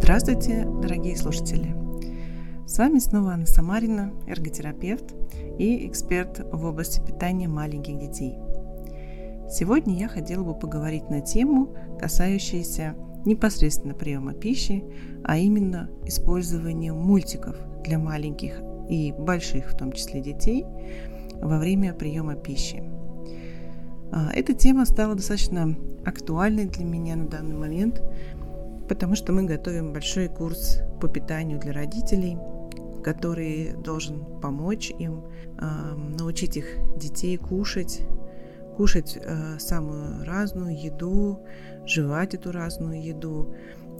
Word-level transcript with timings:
Здравствуйте, 0.00 0.64
дорогие 0.80 1.16
слушатели! 1.16 1.74
С 2.66 2.78
вами 2.78 3.00
снова 3.00 3.32
Анна 3.32 3.46
Самарина, 3.46 4.12
эрготерапевт 4.28 5.12
и 5.58 5.86
эксперт 5.88 6.40
в 6.52 6.64
области 6.64 7.04
питания 7.04 7.48
маленьких 7.48 7.98
детей. 7.98 8.38
Сегодня 9.50 9.98
я 9.98 10.08
хотела 10.08 10.44
бы 10.44 10.54
поговорить 10.54 11.10
на 11.10 11.20
тему, 11.20 11.74
касающуюся 12.00 12.94
непосредственно 13.26 13.92
приема 13.92 14.34
пищи, 14.34 14.84
а 15.24 15.36
именно 15.36 15.90
использования 16.06 16.92
мультиков 16.92 17.56
для 17.82 17.98
маленьких 17.98 18.62
и 18.88 19.12
больших, 19.12 19.72
в 19.72 19.76
том 19.76 19.92
числе 19.92 20.20
детей, 20.20 20.64
во 21.42 21.58
время 21.58 21.92
приема 21.92 22.36
пищи. 22.36 22.84
А, 24.10 24.30
эта 24.32 24.54
тема 24.54 24.86
стала 24.86 25.16
достаточно 25.16 25.76
актуальной 26.06 26.66
для 26.66 26.84
меня 26.84 27.16
на 27.16 27.26
данный 27.26 27.56
момент, 27.56 28.00
потому 28.88 29.14
что 29.14 29.32
мы 29.32 29.44
готовим 29.44 29.92
большой 29.92 30.28
курс 30.28 30.80
по 31.00 31.08
питанию 31.08 31.58
для 31.60 31.72
родителей, 31.72 32.38
который 33.04 33.74
должен 33.74 34.40
помочь 34.40 34.90
им 34.98 35.24
э, 35.58 35.94
научить 36.18 36.56
их 36.56 36.66
детей 36.96 37.36
кушать, 37.36 38.02
кушать 38.76 39.18
э, 39.20 39.58
самую 39.58 40.24
разную 40.24 40.78
еду, 40.78 41.40
жевать 41.84 42.34
эту 42.34 42.50
разную 42.50 43.02
еду, 43.02 43.54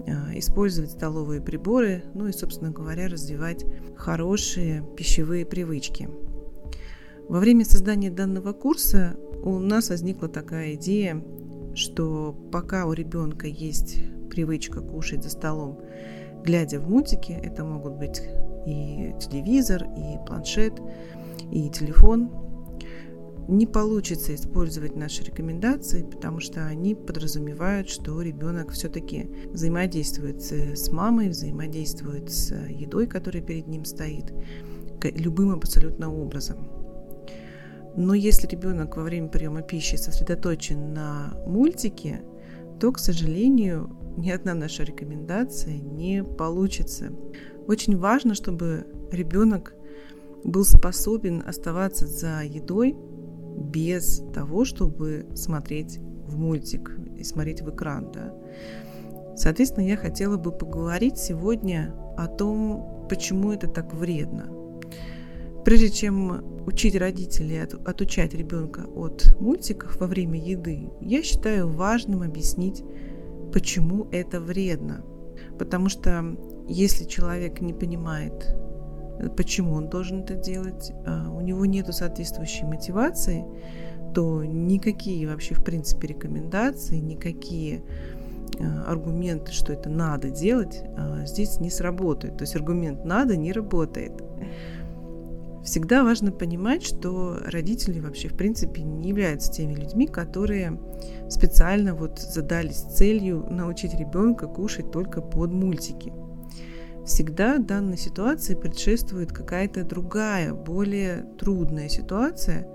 э, 0.06 0.38
использовать 0.38 0.90
столовые 0.90 1.40
приборы, 1.40 2.04
ну 2.14 2.26
и, 2.26 2.32
собственно 2.32 2.70
говоря, 2.70 3.08
развивать 3.08 3.64
хорошие 3.96 4.84
пищевые 4.96 5.46
привычки. 5.46 6.08
Во 7.28 7.40
время 7.40 7.64
создания 7.64 8.10
данного 8.10 8.52
курса 8.52 9.16
у 9.42 9.58
нас 9.58 9.90
возникла 9.90 10.28
такая 10.28 10.74
идея, 10.74 11.22
что 11.74 12.34
пока 12.50 12.86
у 12.86 12.92
ребенка 12.92 13.46
есть 13.46 14.02
привычка 14.28 14.80
кушать 14.80 15.22
за 15.22 15.30
столом, 15.30 15.80
глядя 16.44 16.80
в 16.80 16.88
мультики, 16.88 17.32
это 17.32 17.64
могут 17.64 17.94
быть 17.94 18.22
и 18.66 19.14
телевизор, 19.20 19.84
и 19.84 20.24
планшет, 20.26 20.74
и 21.50 21.68
телефон, 21.70 22.30
не 23.48 23.66
получится 23.66 24.34
использовать 24.34 24.94
наши 24.94 25.24
рекомендации, 25.24 26.02
потому 26.02 26.38
что 26.38 26.66
они 26.66 26.94
подразумевают, 26.94 27.88
что 27.88 28.20
ребенок 28.20 28.72
все-таки 28.72 29.30
взаимодействует 29.46 30.42
с 30.42 30.90
мамой, 30.92 31.30
взаимодействует 31.30 32.30
с 32.30 32.54
едой, 32.68 33.06
которая 33.06 33.42
перед 33.42 33.66
ним 33.66 33.86
стоит, 33.86 34.34
любым 35.02 35.52
абсолютно 35.52 36.14
образом. 36.14 36.68
Но 37.96 38.12
если 38.12 38.46
ребенок 38.46 38.96
во 38.96 39.02
время 39.02 39.28
приема 39.28 39.62
пищи 39.62 39.96
сосредоточен 39.96 40.92
на 40.92 41.34
мультике, 41.46 42.20
то, 42.78 42.92
к 42.92 42.98
сожалению, 42.98 43.90
ни 44.18 44.30
одна 44.30 44.54
наша 44.54 44.82
рекомендация 44.82 45.78
не 45.78 46.24
получится. 46.24 47.12
Очень 47.66 47.96
важно, 47.96 48.34
чтобы 48.34 48.86
ребенок 49.12 49.74
был 50.44 50.64
способен 50.64 51.42
оставаться 51.46 52.06
за 52.06 52.42
едой 52.42 52.96
без 53.56 54.22
того, 54.34 54.64
чтобы 54.64 55.26
смотреть 55.34 55.98
в 55.98 56.36
мультик 56.36 56.96
и 57.16 57.24
смотреть 57.24 57.62
в 57.62 57.70
экран. 57.70 58.10
Да? 58.12 58.34
Соответственно, 59.36 59.86
я 59.86 59.96
хотела 59.96 60.36
бы 60.36 60.50
поговорить 60.52 61.16
сегодня 61.16 61.94
о 62.16 62.26
том, 62.26 63.06
почему 63.08 63.52
это 63.52 63.68
так 63.68 63.94
вредно. 63.94 64.52
Прежде 65.64 65.90
чем 65.90 66.64
учить 66.66 66.96
родителей 66.96 67.62
от, 67.62 67.74
отучать 67.86 68.34
ребенка 68.34 68.86
от 68.94 69.36
мультиков 69.40 70.00
во 70.00 70.06
время 70.06 70.40
еды, 70.40 70.90
я 71.00 71.22
считаю 71.22 71.68
важным 71.68 72.22
объяснить, 72.22 72.82
почему 73.52 74.08
это 74.10 74.40
вредно. 74.40 75.04
Потому 75.58 75.88
что 75.88 76.36
если 76.68 77.04
человек 77.04 77.60
не 77.60 77.72
понимает, 77.72 78.54
почему 79.36 79.74
он 79.74 79.88
должен 79.88 80.22
это 80.22 80.34
делать, 80.34 80.92
а 81.06 81.28
у 81.30 81.40
него 81.40 81.66
нет 81.66 81.92
соответствующей 81.92 82.64
мотивации, 82.64 83.44
то 84.14 84.44
никакие 84.44 85.28
вообще, 85.28 85.54
в 85.54 85.64
принципе, 85.64 86.08
рекомендации, 86.08 86.98
никакие 86.98 87.82
а, 88.58 88.84
аргументы, 88.88 89.52
что 89.52 89.72
это 89.72 89.88
надо 89.88 90.30
делать, 90.30 90.82
а, 90.96 91.24
здесь 91.26 91.60
не 91.60 91.70
сработают. 91.70 92.38
То 92.38 92.42
есть 92.42 92.56
аргумент 92.56 93.04
«надо» 93.04 93.36
не 93.36 93.52
работает. 93.52 94.12
Всегда 95.68 96.02
важно 96.02 96.32
понимать, 96.32 96.82
что 96.82 97.36
родители 97.44 98.00
вообще, 98.00 98.28
в 98.28 98.36
принципе, 98.38 98.80
не 98.80 99.10
являются 99.10 99.52
теми 99.52 99.74
людьми, 99.74 100.06
которые 100.06 100.80
специально 101.28 101.94
вот 101.94 102.18
задались 102.20 102.80
целью 102.96 103.46
научить 103.50 103.92
ребенка 103.92 104.46
кушать 104.46 104.90
только 104.90 105.20
под 105.20 105.52
мультики. 105.52 106.10
Всегда 107.04 107.58
данной 107.58 107.98
ситуации 107.98 108.54
предшествует 108.54 109.30
какая-то 109.30 109.84
другая, 109.84 110.54
более 110.54 111.26
трудная 111.38 111.90
ситуация, 111.90 112.66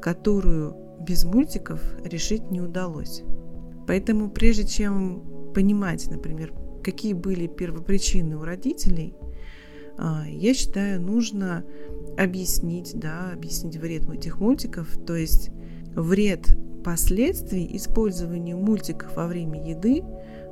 которую 0.00 0.76
без 1.00 1.24
мультиков 1.24 1.82
решить 2.04 2.52
не 2.52 2.60
удалось. 2.60 3.24
Поэтому 3.88 4.30
прежде 4.30 4.64
чем 4.64 5.52
понимать, 5.52 6.08
например, 6.08 6.52
какие 6.84 7.14
были 7.14 7.48
первопричины 7.48 8.36
у 8.36 8.44
родителей, 8.44 9.16
а, 10.00 10.24
я 10.28 10.54
считаю, 10.54 11.02
нужно 11.02 11.64
объяснить, 12.18 12.98
да, 12.98 13.30
объяснить 13.32 13.76
вред 13.76 14.10
этих 14.10 14.40
мультиков, 14.40 14.88
то 15.06 15.14
есть 15.14 15.50
вред 15.94 16.56
последствий 16.84 17.76
использования 17.76 18.56
мультиков 18.56 19.14
во 19.16 19.26
время 19.26 19.64
еды 19.68 20.02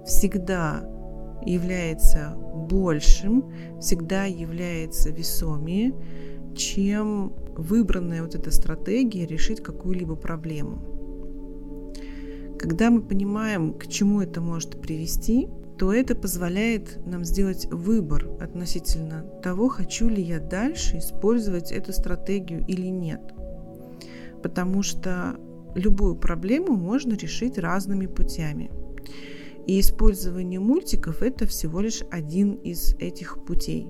всегда 0.06 0.88
является 1.44 2.36
большим, 2.36 3.52
всегда 3.80 4.24
является 4.24 5.10
весомее, 5.10 5.92
чем 6.54 7.32
выбранная 7.56 8.22
вот 8.22 8.34
эта 8.34 8.50
стратегия 8.50 9.26
решить 9.26 9.62
какую-либо 9.62 10.14
проблему. 10.14 10.78
Когда 12.58 12.90
мы 12.90 13.02
понимаем, 13.02 13.74
к 13.74 13.86
чему 13.88 14.20
это 14.20 14.40
может 14.40 14.80
привести, 14.80 15.48
то 15.78 15.92
это 15.92 16.14
позволяет 16.14 17.04
нам 17.06 17.24
сделать 17.24 17.66
выбор 17.70 18.28
относительно 18.40 19.22
того, 19.42 19.68
хочу 19.68 20.08
ли 20.08 20.22
я 20.22 20.40
дальше 20.40 20.98
использовать 20.98 21.70
эту 21.70 21.92
стратегию 21.92 22.64
или 22.66 22.86
нет. 22.86 23.20
Потому 24.42 24.82
что 24.82 25.36
любую 25.74 26.16
проблему 26.16 26.76
можно 26.76 27.14
решить 27.14 27.58
разными 27.58 28.06
путями. 28.06 28.70
И 29.66 29.80
использование 29.80 30.60
мультиков– 30.60 31.20
это 31.22 31.46
всего 31.46 31.80
лишь 31.80 32.02
один 32.10 32.54
из 32.54 32.94
этих 32.94 33.44
путей. 33.44 33.88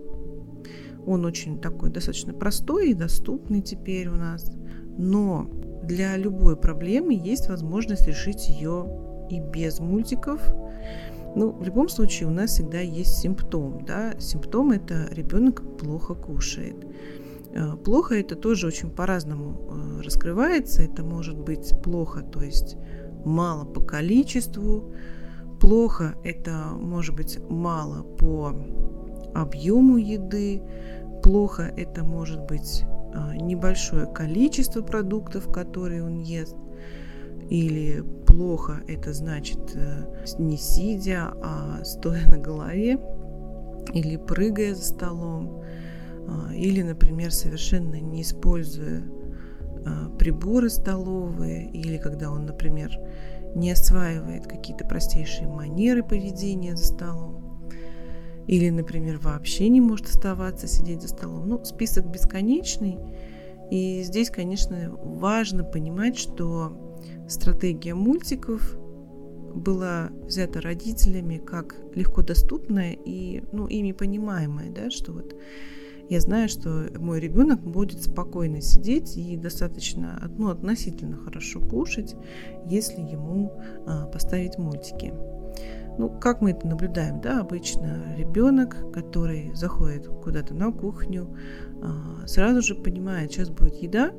Он 1.06 1.24
очень 1.24 1.60
такой 1.60 1.90
достаточно 1.90 2.32
простой 2.32 2.90
и 2.90 2.94
доступный 2.94 3.60
теперь 3.60 4.08
у 4.08 4.16
нас. 4.16 4.50
Но 4.98 5.48
для 5.84 6.16
любой 6.16 6.56
проблемы 6.56 7.14
есть 7.14 7.48
возможность 7.48 8.08
решить 8.08 8.48
ее 8.48 9.26
и 9.30 9.40
без 9.40 9.78
мультиков, 9.78 10.40
ну, 11.36 11.52
в 11.52 11.62
любом 11.62 11.90
случае 11.90 12.28
у 12.28 12.32
нас 12.32 12.50
всегда 12.52 12.80
есть 12.80 13.18
симптом. 13.18 13.84
Да? 13.84 14.18
Симптом– 14.18 14.70
это 14.72 15.06
ребенок 15.10 15.76
плохо 15.76 16.14
кушает. 16.14 16.76
Э, 17.52 17.76
плохо 17.76 18.14
это 18.14 18.36
тоже 18.36 18.66
очень 18.66 18.90
по-разному 18.90 19.98
э, 19.98 20.00
раскрывается. 20.00 20.82
Это 20.82 21.04
может 21.04 21.36
быть 21.36 21.74
плохо, 21.84 22.22
то 22.22 22.42
есть 22.42 22.78
мало 23.26 23.66
по 23.66 23.82
количеству. 23.82 24.94
Плохо 25.60 26.14
это 26.24 26.70
может 26.74 27.14
быть 27.14 27.38
мало 27.50 28.02
по 28.02 28.54
объему 29.34 29.98
еды. 29.98 30.62
Плохо 31.22 31.64
это 31.76 32.02
может 32.02 32.46
быть 32.46 32.82
э, 33.12 33.36
небольшое 33.36 34.06
количество 34.06 34.80
продуктов, 34.80 35.52
которые 35.52 36.02
он 36.02 36.20
ест. 36.20 36.56
Или 37.48 38.02
плохо 38.26 38.82
это 38.88 39.12
значит 39.12 39.74
э, 39.74 40.24
не 40.38 40.56
сидя, 40.56 41.32
а 41.42 41.84
стоя 41.84 42.26
на 42.28 42.38
голове 42.38 42.98
или 43.92 44.16
прыгая 44.16 44.74
за 44.74 44.84
столом, 44.84 45.62
а, 46.28 46.52
или, 46.54 46.82
например, 46.82 47.32
совершенно 47.32 48.00
не 48.00 48.22
используя 48.22 49.02
а, 49.84 50.10
приборы 50.18 50.70
столовые, 50.70 51.70
или 51.70 51.98
когда 51.98 52.30
он, 52.30 52.46
например, 52.46 52.90
не 53.54 53.70
осваивает 53.70 54.46
какие-то 54.46 54.84
простейшие 54.86 55.48
манеры 55.48 56.02
поведения 56.02 56.76
за 56.76 56.84
столом, 56.84 57.70
или, 58.46 58.68
например, 58.70 59.18
вообще 59.18 59.68
не 59.68 59.80
может 59.80 60.06
оставаться 60.06 60.66
сидеть 60.66 61.02
за 61.02 61.08
столом. 61.08 61.48
Ну, 61.48 61.64
список 61.64 62.06
бесконечный, 62.06 62.98
и 63.70 64.02
здесь, 64.02 64.30
конечно, 64.30 64.90
важно 64.90 65.64
понимать, 65.64 66.16
что 66.16 66.85
стратегия 67.28 67.94
мультиков 67.94 68.76
была 69.54 70.10
взята 70.24 70.60
родителями 70.60 71.38
как 71.38 71.76
легко 71.94 72.22
доступная 72.22 72.92
и 72.92 73.42
ну, 73.52 73.66
ими 73.66 73.92
понимаемая, 73.92 74.70
да, 74.70 74.90
что 74.90 75.12
вот 75.12 75.34
я 76.08 76.20
знаю, 76.20 76.48
что 76.48 76.86
мой 76.98 77.18
ребенок 77.18 77.60
будет 77.60 78.02
спокойно 78.02 78.60
сидеть 78.60 79.16
и 79.16 79.36
достаточно 79.36 80.30
ну, 80.38 80.50
относительно 80.50 81.16
хорошо 81.16 81.60
кушать, 81.60 82.14
если 82.64 83.00
ему 83.00 83.52
а, 83.86 84.06
поставить 84.06 84.56
мультики. 84.56 85.12
Ну, 85.98 86.10
как 86.20 86.42
мы 86.42 86.50
это 86.50 86.66
наблюдаем, 86.66 87.20
да, 87.20 87.40
обычно 87.40 88.14
ребенок, 88.16 88.76
который 88.92 89.52
заходит 89.54 90.06
куда-то 90.06 90.54
на 90.54 90.70
кухню, 90.70 91.34
а, 91.82 92.26
сразу 92.26 92.62
же 92.62 92.74
понимает, 92.76 93.32
сейчас 93.32 93.48
будет 93.48 93.74
еда, 93.76 94.12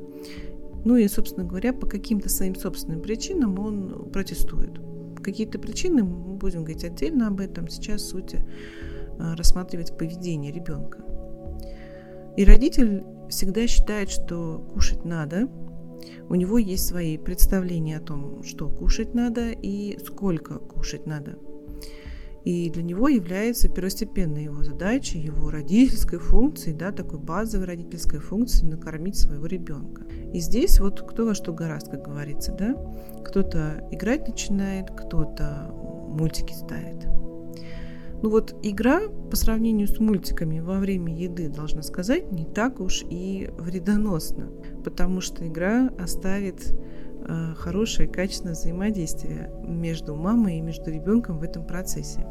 ну 0.84 0.96
и, 0.96 1.08
собственно 1.08 1.46
говоря, 1.46 1.72
по 1.72 1.86
каким-то 1.86 2.28
своим 2.28 2.54
собственным 2.54 3.00
причинам 3.00 3.58
он 3.58 4.10
протестует. 4.12 4.80
Какие-то 5.22 5.58
причины, 5.58 6.04
мы 6.04 6.36
будем 6.36 6.60
говорить 6.60 6.84
отдельно 6.84 7.28
об 7.28 7.40
этом, 7.40 7.68
сейчас 7.68 8.02
суть 8.08 8.36
а, 9.18 9.34
рассматривать 9.36 9.96
поведение 9.96 10.52
ребенка. 10.52 11.04
И 12.36 12.44
родитель 12.44 13.04
всегда 13.28 13.66
считает, 13.66 14.10
что 14.10 14.64
кушать 14.72 15.04
надо, 15.04 15.48
у 16.28 16.34
него 16.34 16.58
есть 16.58 16.86
свои 16.86 17.18
представления 17.18 17.96
о 17.96 18.00
том, 18.00 18.42
что 18.44 18.68
кушать 18.68 19.14
надо 19.14 19.50
и 19.50 19.98
сколько 20.04 20.58
кушать 20.58 21.06
надо. 21.06 21.38
И 22.48 22.70
для 22.70 22.82
него 22.82 23.08
является 23.08 23.68
первостепенной 23.68 24.44
его 24.44 24.64
задачей, 24.64 25.18
его 25.18 25.50
родительской 25.50 26.18
функцией, 26.18 26.74
да, 26.74 26.92
такой 26.92 27.18
базовой 27.18 27.66
родительской 27.66 28.20
функцией 28.20 28.70
накормить 28.70 29.16
своего 29.16 29.44
ребенка. 29.44 30.06
И 30.32 30.40
здесь 30.40 30.80
вот 30.80 31.02
кто 31.02 31.26
во 31.26 31.34
что 31.34 31.52
гораст, 31.52 31.90
как 31.90 32.04
говорится, 32.04 32.56
да. 32.58 32.74
Кто-то 33.22 33.86
играть 33.90 34.26
начинает, 34.26 34.90
кто-то 34.92 35.70
мультики 36.08 36.54
ставит. 36.54 37.04
Ну 38.22 38.30
вот 38.30 38.56
игра 38.62 39.02
по 39.30 39.36
сравнению 39.36 39.86
с 39.86 39.98
мультиками 39.98 40.60
во 40.60 40.78
время 40.78 41.14
еды, 41.14 41.50
должна 41.50 41.82
сказать, 41.82 42.32
не 42.32 42.46
так 42.46 42.80
уж 42.80 43.04
и 43.10 43.50
вредоносна, 43.58 44.48
потому 44.84 45.20
что 45.20 45.46
игра 45.46 45.90
оставит 45.98 46.72
э, 47.28 47.52
хорошее, 47.58 48.08
качественное 48.08 48.54
взаимодействие 48.54 49.52
между 49.62 50.16
мамой 50.16 50.56
и 50.56 50.62
между 50.62 50.90
ребенком 50.90 51.40
в 51.40 51.42
этом 51.42 51.66
процессе. 51.66 52.26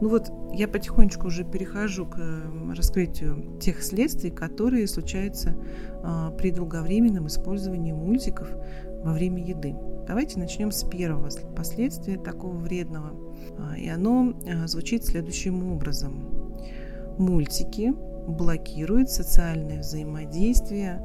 Ну 0.00 0.08
вот 0.08 0.30
я 0.52 0.66
потихонечку 0.68 1.28
уже 1.28 1.44
перехожу 1.44 2.06
к 2.06 2.18
раскрытию 2.76 3.58
тех 3.60 3.82
следствий, 3.82 4.30
которые 4.30 4.86
случаются 4.88 5.54
э, 6.02 6.30
при 6.36 6.50
долговременном 6.50 7.28
использовании 7.28 7.92
мультиков 7.92 8.48
во 9.04 9.12
время 9.12 9.44
еды. 9.44 9.74
Давайте 10.06 10.38
начнем 10.38 10.72
с 10.72 10.82
первого 10.84 11.30
последствия 11.54 12.18
такого 12.18 12.56
вредного– 12.56 13.12
а, 13.58 13.76
и 13.76 13.88
оно 13.88 14.32
а, 14.46 14.66
звучит 14.66 15.04
следующим 15.04 15.72
образом. 15.72 16.54
Мультики 17.18 17.92
блокируют 18.26 19.10
социальное 19.10 19.80
взаимодействие 19.80 21.00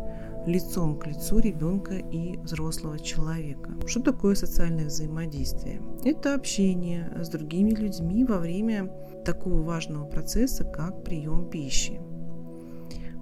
лицом 0.48 0.98
к 0.98 1.08
лицу 1.08 1.40
ребенка 1.40 1.96
и 1.96 2.38
взрослого 2.38 2.98
человека. 3.00 3.76
Что 3.86 4.02
такое 4.02 4.34
социальное 4.36 4.86
взаимодействие? 4.86 5.82
Это 6.04 6.34
общение 6.36 7.12
с 7.22 7.30
другими 7.30 7.72
людьми 7.72 8.24
во 8.24 8.40
время 8.40 8.90
такого 9.26 9.62
важного 9.62 10.06
процесса, 10.06 10.64
как 10.64 11.04
прием 11.04 11.50
пищи. 11.50 12.00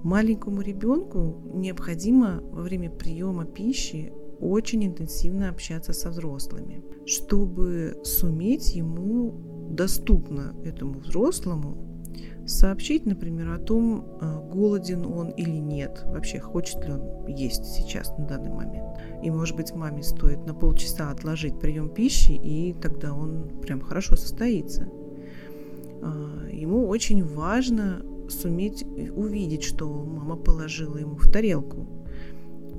Маленькому 0.03 0.61
ребенку 0.61 1.41
необходимо 1.55 2.41
во 2.51 2.61
время 2.61 2.91
приема 2.91 3.45
пищи 3.45 4.13
очень 4.39 4.85
интенсивно 4.85 5.49
общаться 5.49 5.93
со 5.93 6.11
взрослыми, 6.11 6.83
чтобы 7.07 7.99
суметь 8.03 8.75
ему 8.75 9.31
доступно 9.71 10.53
этому 10.63 10.99
взрослому 10.99 11.94
сообщить, 12.45 13.05
например, 13.05 13.51
о 13.51 13.59
том, 13.59 14.05
э, 14.21 14.49
голоден 14.51 15.05
он 15.05 15.29
или 15.29 15.57
нет, 15.57 16.03
вообще 16.05 16.39
хочет 16.39 16.83
ли 16.85 16.93
он 16.93 17.27
есть 17.27 17.65
сейчас 17.65 18.15
на 18.17 18.25
данный 18.25 18.51
момент. 18.51 18.99
И, 19.23 19.31
может 19.31 19.55
быть, 19.55 19.73
маме 19.73 20.03
стоит 20.03 20.45
на 20.45 20.53
полчаса 20.53 21.11
отложить 21.11 21.59
прием 21.59 21.89
пищи, 21.89 22.33
и 22.33 22.73
тогда 22.73 23.13
он 23.13 23.49
прям 23.61 23.81
хорошо 23.81 24.15
состоится. 24.15 24.87
А, 26.01 26.47
ему 26.51 26.87
очень 26.87 27.25
важно 27.25 28.01
суметь 28.29 28.85
увидеть, 29.15 29.63
что 29.63 29.87
мама 29.87 30.35
положила 30.35 30.97
ему 30.97 31.15
в 31.15 31.31
тарелку, 31.31 31.87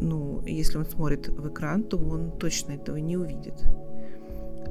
ну, 0.00 0.42
если 0.46 0.78
он 0.78 0.84
смотрит 0.84 1.28
в 1.28 1.48
экран, 1.48 1.82
то 1.82 1.96
он 1.96 2.32
точно 2.32 2.72
этого 2.72 2.96
не 2.96 3.16
увидит. 3.16 3.54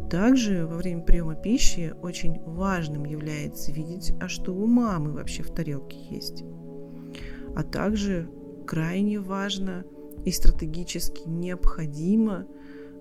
Также 0.10 0.66
во 0.66 0.78
время 0.78 1.02
приема 1.02 1.36
пищи 1.36 1.94
очень 2.02 2.40
важным 2.44 3.06
является 3.06 3.72
видеть, 3.72 4.14
а 4.22 4.28
что 4.28 4.54
у 4.54 4.68
мамы 4.68 5.12
вообще 5.12 5.44
в 5.44 5.52
тарелке 5.52 5.98
есть. 6.10 6.44
А 7.56 7.64
также 7.64 8.30
крайне 8.68 9.20
важно 9.20 9.86
и 10.26 10.32
стратегически 10.32 11.28
необходимо, 11.28 12.48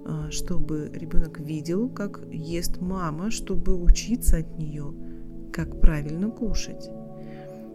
а, 0.04 0.30
чтобы 0.30 0.90
ребенок 0.94 1.40
видел, 1.40 1.88
как 1.88 2.22
ест 2.30 2.80
мама, 2.80 3.30
чтобы 3.30 3.74
учиться 3.74 4.38
от 4.38 4.58
нее, 4.58 4.94
как 5.52 5.80
правильно 5.80 6.30
кушать. 6.30 6.88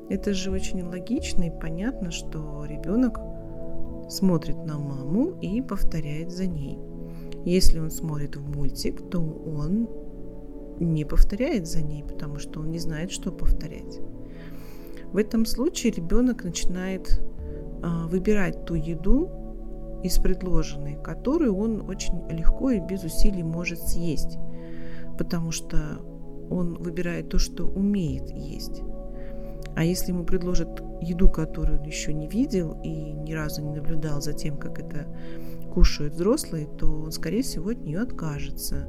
Это 0.09 0.33
же 0.33 0.49
очень 0.49 0.83
логично 0.83 1.43
и 1.43 1.51
понятно, 1.51 2.09
что 2.11 2.65
ребенок 2.65 3.19
смотрит 4.09 4.57
на 4.65 4.79
маму 4.79 5.37
и 5.39 5.61
повторяет 5.61 6.31
за 6.31 6.47
ней. 6.47 6.79
Если 7.45 7.79
он 7.79 7.89
смотрит 7.89 8.35
в 8.35 8.55
мультик, 8.55 9.01
то 9.09 9.19
он 9.19 9.87
не 10.79 11.05
повторяет 11.05 11.67
за 11.67 11.81
ней, 11.81 12.03
потому 12.03 12.39
что 12.39 12.61
он 12.61 12.71
не 12.71 12.79
знает, 12.79 13.11
что 13.11 13.31
повторять. 13.31 13.99
В 15.11 15.17
этом 15.17 15.45
случае 15.45 15.91
ребенок 15.91 16.43
начинает 16.43 17.21
а, 17.81 18.07
выбирать 18.07 18.65
ту 18.65 18.75
еду 18.75 19.29
из 20.03 20.17
предложенной, 20.19 20.97
которую 21.03 21.57
он 21.57 21.89
очень 21.89 22.13
легко 22.29 22.71
и 22.71 22.79
без 22.79 23.03
усилий 23.03 23.43
может 23.43 23.79
съесть, 23.79 24.37
потому 25.17 25.51
что 25.51 25.77
он 26.49 26.75
выбирает 26.75 27.29
то, 27.29 27.37
что 27.37 27.65
умеет 27.65 28.29
есть. 28.31 28.81
А 29.75 29.83
если 29.83 30.11
ему 30.11 30.23
предложат 30.23 30.81
еду, 31.01 31.29
которую 31.29 31.79
он 31.79 31.85
еще 31.85 32.13
не 32.13 32.27
видел 32.27 32.79
и 32.83 32.89
ни 32.89 33.33
разу 33.33 33.61
не 33.61 33.73
наблюдал 33.73 34.21
за 34.21 34.33
тем, 34.33 34.57
как 34.57 34.79
это 34.79 35.05
кушают 35.73 36.13
взрослые, 36.13 36.67
то 36.67 36.87
он, 36.87 37.11
скорее 37.11 37.41
всего, 37.41 37.69
от 37.69 37.83
нее 37.83 37.99
откажется, 37.99 38.87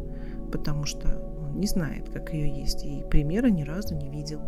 потому 0.53 0.85
что 0.85 1.09
он 1.41 1.59
не 1.59 1.67
знает, 1.67 2.09
как 2.11 2.33
ее 2.33 2.61
есть, 2.61 2.85
и 2.85 3.05
примера 3.11 3.49
ни 3.49 3.63
разу 3.63 3.95
не 3.95 4.09
видел. 4.09 4.41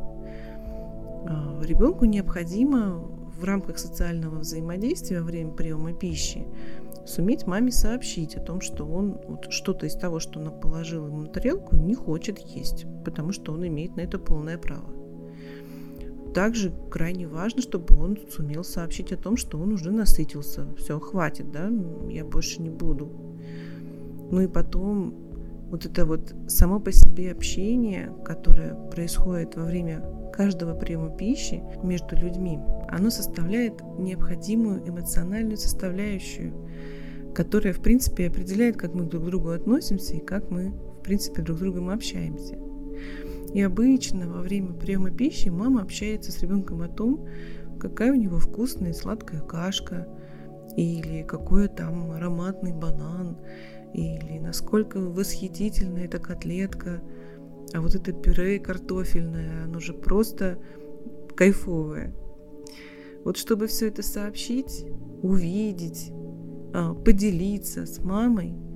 А, 1.28 1.60
ребенку 1.62 2.04
необходимо 2.04 2.98
в 3.38 3.44
рамках 3.44 3.78
социального 3.78 4.40
взаимодействия 4.40 5.20
во 5.20 5.26
время 5.26 5.52
приема 5.52 5.92
пищи 5.92 6.46
суметь 7.04 7.46
маме 7.46 7.72
сообщить 7.72 8.36
о 8.36 8.40
том, 8.40 8.60
что 8.60 8.84
он 8.84 9.18
вот 9.26 9.50
что-то 9.50 9.86
из 9.86 9.94
того, 9.94 10.20
что 10.20 10.40
она 10.40 10.50
положила 10.50 11.06
ему 11.06 11.22
на 11.22 11.28
тарелку, 11.28 11.76
не 11.76 11.94
хочет 11.94 12.38
есть, 12.38 12.86
потому 13.04 13.32
что 13.32 13.52
он 13.52 13.66
имеет 13.66 13.96
на 13.96 14.02
это 14.02 14.18
полное 14.18 14.58
право. 14.58 15.01
Также 16.34 16.72
крайне 16.90 17.28
важно, 17.28 17.60
чтобы 17.60 17.98
он 17.98 18.18
сумел 18.30 18.64
сообщить 18.64 19.12
о 19.12 19.16
том, 19.16 19.36
что 19.36 19.58
он 19.58 19.72
уже 19.72 19.90
насытился. 19.90 20.66
Все, 20.78 20.98
хватит, 20.98 21.50
да, 21.52 21.70
я 22.08 22.24
больше 22.24 22.62
не 22.62 22.70
буду. 22.70 23.10
Ну 24.30 24.40
и 24.40 24.46
потом 24.46 25.14
вот 25.70 25.84
это 25.84 26.06
вот 26.06 26.34
само 26.48 26.80
по 26.80 26.92
себе 26.92 27.32
общение, 27.32 28.12
которое 28.24 28.74
происходит 28.90 29.56
во 29.56 29.64
время 29.64 30.02
каждого 30.32 30.74
приема 30.74 31.10
пищи 31.10 31.62
между 31.82 32.16
людьми, 32.16 32.58
оно 32.88 33.10
составляет 33.10 33.82
необходимую 33.98 34.88
эмоциональную 34.88 35.58
составляющую, 35.58 36.54
которая, 37.34 37.74
в 37.74 37.80
принципе, 37.80 38.28
определяет, 38.28 38.76
как 38.76 38.94
мы 38.94 39.04
друг 39.04 39.24
к 39.24 39.26
другу 39.26 39.50
относимся 39.50 40.14
и 40.14 40.20
как 40.20 40.50
мы, 40.50 40.70
в 40.70 41.02
принципе, 41.02 41.42
друг 41.42 41.58
с 41.58 41.60
другом 41.60 41.90
общаемся. 41.90 42.58
И 43.54 43.60
обычно 43.60 44.28
во 44.28 44.40
время 44.40 44.72
приема 44.72 45.10
пищи 45.10 45.48
мама 45.48 45.82
общается 45.82 46.32
с 46.32 46.40
ребенком 46.40 46.82
о 46.82 46.88
том, 46.88 47.26
какая 47.78 48.12
у 48.12 48.16
него 48.16 48.38
вкусная 48.38 48.90
и 48.90 48.94
сладкая 48.94 49.40
кашка, 49.40 50.08
или 50.76 51.22
какой 51.22 51.68
там 51.68 52.12
ароматный 52.12 52.72
банан, 52.72 53.36
или 53.92 54.38
насколько 54.38 54.98
восхитительная 54.98 56.06
эта 56.06 56.18
котлетка, 56.18 57.02
а 57.74 57.80
вот 57.80 57.94
это 57.94 58.12
пюре 58.12 58.58
картофельное, 58.58 59.64
оно 59.64 59.80
же 59.80 59.92
просто 59.92 60.58
кайфовое. 61.36 62.14
Вот 63.24 63.36
чтобы 63.36 63.66
все 63.66 63.88
это 63.88 64.02
сообщить, 64.02 64.86
увидеть, 65.22 66.10
а, 66.72 66.94
поделиться 66.94 67.84
с 67.84 67.98
мамой– 67.98 68.54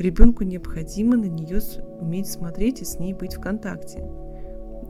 Ребенку 0.00 0.44
необходимо 0.44 1.14
на 1.14 1.26
нее 1.26 1.60
уметь 2.00 2.26
смотреть 2.26 2.80
и 2.80 2.86
с 2.86 2.98
ней 2.98 3.12
быть 3.12 3.34
в 3.34 3.40
контакте. 3.40 4.02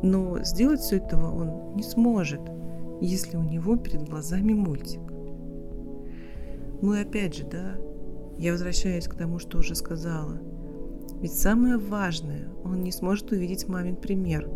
Но 0.03 0.39
сделать 0.45 0.79
все 0.79 0.99
этого 0.99 1.35
он 1.35 1.75
не 1.75 1.83
сможет, 1.83 2.41
если 3.01 3.37
у 3.37 3.43
него 3.43 3.75
перед 3.75 4.09
глазами 4.09 4.53
мультик. 4.53 5.01
Ну 6.81 6.95
и 6.95 7.01
опять 7.01 7.35
же, 7.35 7.45
да, 7.45 7.75
я 8.39 8.53
возвращаюсь 8.53 9.09
к 9.09 9.17
тому, 9.17 9.41
что 9.41 9.59
уже 9.59 9.75
сказала. 9.75 10.39
Ведь 11.21 11.35
самое 11.35 11.77
важное, 11.77 12.47
он 12.63 12.85
не 12.85 12.93
сможет 12.93 13.33
увидеть 13.33 13.67
мамин 13.67 13.97
пример. 13.97 14.49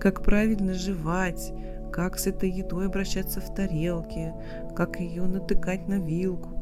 Как 0.00 0.24
правильно 0.24 0.74
жевать, 0.74 1.54
как 1.92 2.18
с 2.18 2.26
этой 2.26 2.50
едой 2.50 2.86
обращаться 2.86 3.40
в 3.40 3.54
тарелке, 3.54 4.34
как 4.74 4.98
ее 4.98 5.22
натыкать 5.22 5.86
на 5.86 6.00
вилку, 6.00 6.61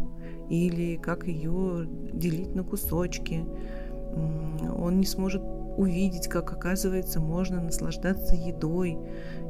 или 0.51 0.97
как 0.97 1.27
ее 1.27 1.87
делить 2.13 2.55
на 2.55 2.65
кусочки. 2.65 3.47
Он 4.77 4.99
не 4.99 5.07
сможет 5.07 5.43
увидеть, 5.77 6.29
как 6.29 6.53
оказывается 6.53 7.21
можно 7.21 7.63
наслаждаться 7.63 8.35
едой, 8.35 8.99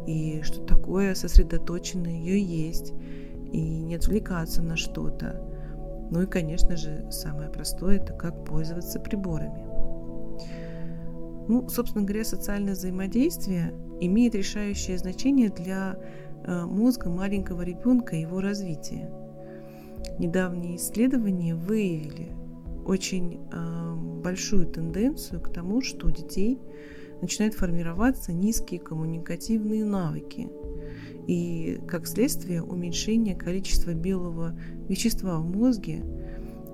и 0.07 0.43
что 0.43 0.63
такое 0.63 1.15
сосредоточенно 1.15 2.07
ее 2.07 2.41
есть, 2.41 2.93
и 3.53 3.61
не 3.61 3.97
отвлекаться 3.97 4.63
на 4.63 4.77
что-то. 4.77 5.43
Ну 6.11 6.23
и, 6.23 6.27
конечно 6.27 6.77
же, 6.77 7.07
самое 7.11 7.51
простое– 7.51 7.97
это 8.01 8.13
как 8.13 8.45
пользоваться 8.45 9.01
приборами. 9.01 9.65
Ну, 11.49 11.69
собственно 11.69 12.05
говоря, 12.05 12.25
социальное 12.25 12.75
взаимодействие 12.75 13.73
имеет 14.01 14.35
решающее 14.35 14.99
значение 14.99 15.49
для 15.49 15.97
э, 16.45 16.65
мозга 16.65 17.09
маленького 17.09 17.63
ребенка 17.63 18.17
и 18.17 18.21
его 18.21 18.41
развития. 18.41 19.11
Недавние 20.19 20.77
исследования 20.77 21.55
выявили 21.55 22.33
очень 22.85 23.41
э, 23.53 23.95
большую 24.23 24.67
тенденцию 24.67 25.41
к 25.41 25.53
тому, 25.53 25.81
что 25.81 26.09
у 26.09 26.11
детей 26.11 26.59
начинают 27.21 27.55
формироваться 27.55 28.33
низкие 28.33 28.81
коммуникативные 28.81 29.85
навыки 29.85 30.49
и, 31.27 31.81
как 31.87 32.07
следствие, 32.07 32.63
уменьшение 32.63 33.37
количества 33.37 33.93
белого 33.93 34.59
вещества 34.89 35.39
в 35.39 35.49
мозге, 35.49 36.03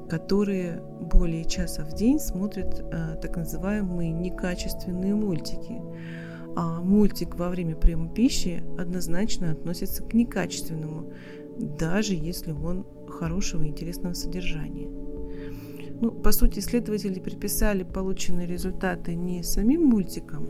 которые 0.08 0.82
более 1.12 1.44
часа 1.44 1.84
в 1.84 1.94
день 1.94 2.18
смотрят 2.18 2.80
э, 2.80 3.16
так 3.20 3.36
называемые 3.36 4.12
некачественные 4.12 5.14
мультики. 5.14 5.80
А 6.56 6.80
мультик 6.80 7.34
во 7.34 7.50
время 7.50 7.76
приема 7.76 8.08
пищи 8.08 8.62
однозначно 8.78 9.50
относится 9.50 10.02
к 10.02 10.14
некачественному, 10.14 11.12
даже 11.58 12.14
если 12.14 12.52
он 12.52 12.86
хорошего 13.16 13.62
и 13.62 13.68
интересного 13.68 14.14
содержания. 14.14 14.88
Ну, 16.00 16.10
по 16.10 16.30
сути, 16.32 16.58
исследователи 16.58 17.18
приписали 17.20 17.82
полученные 17.82 18.46
результаты 18.46 19.14
не 19.14 19.42
самим 19.42 19.86
мультикам, 19.86 20.46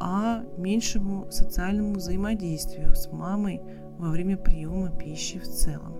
а 0.00 0.44
меньшему 0.58 1.30
социальному 1.30 1.94
взаимодействию 1.94 2.94
с 2.94 3.10
мамой 3.12 3.60
во 3.98 4.10
время 4.10 4.36
приема 4.36 4.90
пищи 4.90 5.38
в 5.38 5.44
целом. 5.44 5.94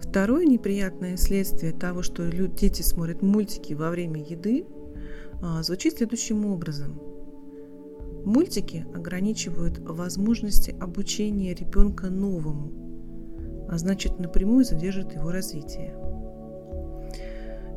Второе 0.00 0.44
неприятное 0.44 1.16
следствие 1.16 1.72
того, 1.72 2.02
что 2.02 2.28
дети 2.30 2.82
смотрят 2.82 3.22
мультики 3.22 3.72
во 3.74 3.90
время 3.90 4.22
еды, 4.22 4.66
а, 5.42 5.62
звучит 5.62 5.96
следующим 5.96 6.44
образом. 6.46 7.00
Мультики 8.24 8.86
ограничивают 8.94 9.78
возможности 9.78 10.76
обучения 10.78 11.54
ребенка 11.54 12.10
новому, 12.10 12.79
а 13.70 13.78
значит 13.78 14.18
напрямую 14.18 14.64
задержат 14.64 15.14
его 15.14 15.30
развитие. 15.30 15.94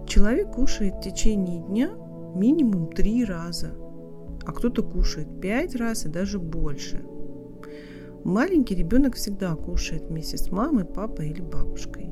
Человек 0.08 0.52
кушает 0.52 0.96
в 0.96 1.02
течение 1.02 1.62
дня 1.62 1.92
минимум 2.36 2.92
три 2.92 3.24
раза, 3.24 3.72
а 4.44 4.52
кто-то 4.52 4.82
кушает 4.82 5.40
пять 5.40 5.76
раз 5.76 6.06
и 6.06 6.10
даже 6.10 6.40
больше. 6.40 7.06
Маленький 8.24 8.74
ребенок 8.74 9.16
всегда 9.16 9.56
кушает 9.56 10.10
вместе 10.10 10.38
с 10.38 10.50
мамой, 10.50 10.86
папой 10.86 11.30
или 11.30 11.42
бабушкой. 11.42 12.12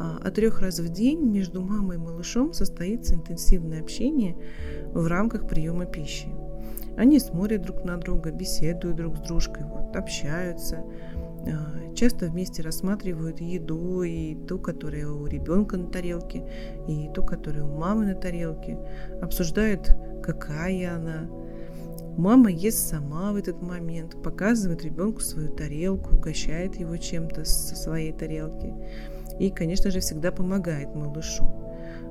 А 0.00 0.30
трех 0.30 0.60
раз 0.60 0.80
в 0.80 0.88
день 0.88 1.20
между 1.20 1.60
мамой 1.60 1.96
и 1.96 2.00
малышом 2.00 2.52
состоится 2.52 3.14
интенсивное 3.14 3.82
общение 3.82 4.36
в 4.92 5.06
рамках 5.06 5.46
приема 5.46 5.84
пищи. 5.86 6.28
Они 6.96 7.20
смотрят 7.20 7.62
друг 7.62 7.84
на 7.84 7.98
друга, 7.98 8.32
беседуют 8.32 8.96
друг 8.96 9.18
с 9.18 9.20
дружкой, 9.20 9.64
вот, 9.64 9.94
общаются, 9.94 10.82
часто 11.94 12.26
вместе 12.26 12.62
рассматривают 12.62 13.40
еду, 13.40 14.02
и 14.02 14.34
ту, 14.46 14.58
которая 14.58 15.08
у 15.08 15.26
ребенка 15.26 15.76
на 15.76 15.88
тарелке, 15.88 16.44
и 16.88 17.10
ту, 17.14 17.24
которая 17.24 17.64
у 17.64 17.76
мамы 17.76 18.06
на 18.06 18.14
тарелке, 18.14 18.78
обсуждают, 19.20 19.94
какая 20.22 20.96
она. 20.96 21.28
Мама 22.16 22.50
ест 22.50 22.88
сама 22.88 23.32
в 23.32 23.36
этот 23.36 23.62
момент, 23.62 24.22
показывает 24.22 24.82
ребенку 24.84 25.20
свою 25.20 25.54
тарелку, 25.54 26.16
угощает 26.16 26.76
его 26.76 26.96
чем-то 26.96 27.44
со 27.44 27.76
своей 27.76 28.12
тарелки. 28.12 28.74
И, 29.38 29.50
конечно 29.50 29.90
же, 29.90 30.00
всегда 30.00 30.32
помогает 30.32 30.94
малышу. 30.94 31.44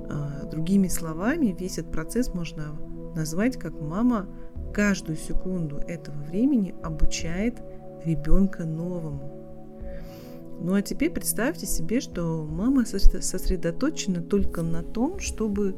А, 0.09 0.45
другими 0.50 0.88
словами, 0.88 1.55
весь 1.59 1.77
этот 1.77 1.91
процесс 1.91 2.33
можно 2.33 2.79
назвать 3.15 3.57
как 3.57 3.79
мама 3.79 4.27
каждую 4.74 5.17
секунду 5.17 5.77
этого 5.77 6.15
времени 6.24 6.74
обучает 6.83 7.62
ребенка 8.06 8.65
новому. 8.65 9.39
Ну 10.62 10.74
а 10.74 10.82
теперь 10.82 11.10
представьте 11.12 11.65
себе, 11.65 12.01
что 12.01 12.46
мама 12.50 12.86
сосредоточена 12.86 14.22
только 14.22 14.62
на 14.62 14.84
том, 14.84 15.20
чтобы 15.20 15.75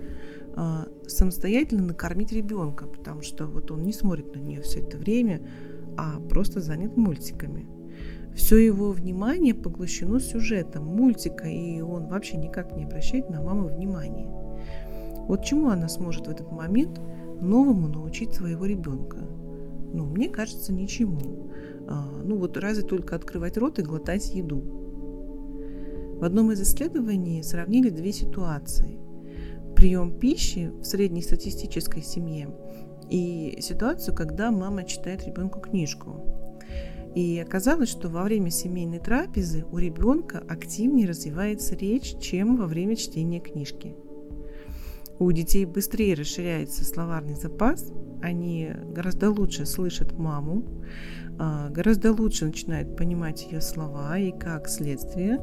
а, 0.56 0.88
самостоятельно 1.08 1.84
накормить 1.84 2.32
ребенка, 2.32 2.88
потому 2.88 3.22
что 3.22 3.46
вот 3.46 3.70
он 3.72 3.84
не 3.84 3.94
смотрит 3.94 4.36
на 4.36 4.40
нее 4.40 4.62
все 4.62 4.80
это 4.82 4.98
время, 4.98 5.42
а 5.98 6.20
просто 6.20 6.62
занят 6.62 6.98
мультиками. 6.98 7.68
Все 8.34 8.58
его 8.58 8.92
внимание 8.92 9.54
поглощено 9.54 10.20
сюжетом 10.20 10.86
мультика, 10.86 11.48
и 11.48 11.82
он 11.82 12.08
вообще 12.08 12.38
никак 12.38 12.76
не 12.76 12.86
обращает 12.86 13.30
на 13.30 13.42
маму 13.42 13.68
внимания. 13.68 14.28
Вот 15.28 15.44
чему 15.44 15.70
она 15.70 15.90
сможет 15.90 16.28
в 16.28 16.30
этот 16.30 16.52
момент 16.52 17.00
новому 17.40 17.88
научить 17.88 18.34
своего 18.34 18.66
ребенка? 18.66 19.18
Ну, 19.94 20.06
мне 20.06 20.30
кажется, 20.30 20.74
ничему. 20.74 21.52
А, 21.88 22.22
ну 22.24 22.38
вот 22.38 22.58
разве 22.58 22.84
только 22.84 23.16
открывать 23.16 23.58
рот 23.58 23.80
и 23.80 23.84
глотать 23.84 24.34
еду. 24.34 24.62
В 26.20 26.24
одном 26.24 26.52
из 26.52 26.62
исследований 26.62 27.42
сравнили 27.44 27.90
две 27.90 28.12
ситуации. 28.14 29.00
Прием 29.76 30.20
пищи 30.20 30.72
в 30.80 30.84
среднестатистической 30.84 32.04
семье 32.04 32.50
и 33.10 33.58
ситуацию, 33.60 34.16
когда 34.16 34.52
мама 34.52 34.84
читает 34.84 35.26
ребенку 35.26 35.60
книжку. 35.60 36.24
И 37.16 37.40
оказалось, 37.40 37.90
что 37.90 38.08
во 38.08 38.24
время 38.24 38.52
семейной 38.52 39.00
трапезы 39.00 39.66
у 39.72 39.78
ребенка 39.78 40.44
активнее 40.48 41.08
развивается 41.08 41.76
речь, 41.76 42.18
чем 42.20 42.56
во 42.56 42.68
время 42.68 42.96
чтения 42.96 43.42
книжки. 43.42 43.96
У 45.22 45.32
детей 45.32 45.66
быстрее 45.66 46.16
расширяется 46.16 46.84
словарный 46.84 47.36
запас, 47.36 47.94
они 48.24 48.72
гораздо 48.90 49.30
лучше 49.30 49.68
слышат 49.68 50.18
маму, 50.18 50.64
а, 51.38 51.70
гораздо 51.70 52.12
лучше 52.12 52.46
начинают 52.46 52.98
понимать 52.98 53.46
ее 53.46 53.62
слова 53.62 54.18
и 54.18 54.32
как 54.32 54.68
следствие 54.68 55.38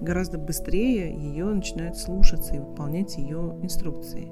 гораздо 0.00 0.38
быстрее 0.38 1.14
ее 1.14 1.44
начинают 1.44 1.96
слушаться 1.98 2.56
и 2.56 2.58
выполнять 2.58 3.16
ее 3.16 3.56
инструкции. 3.62 4.28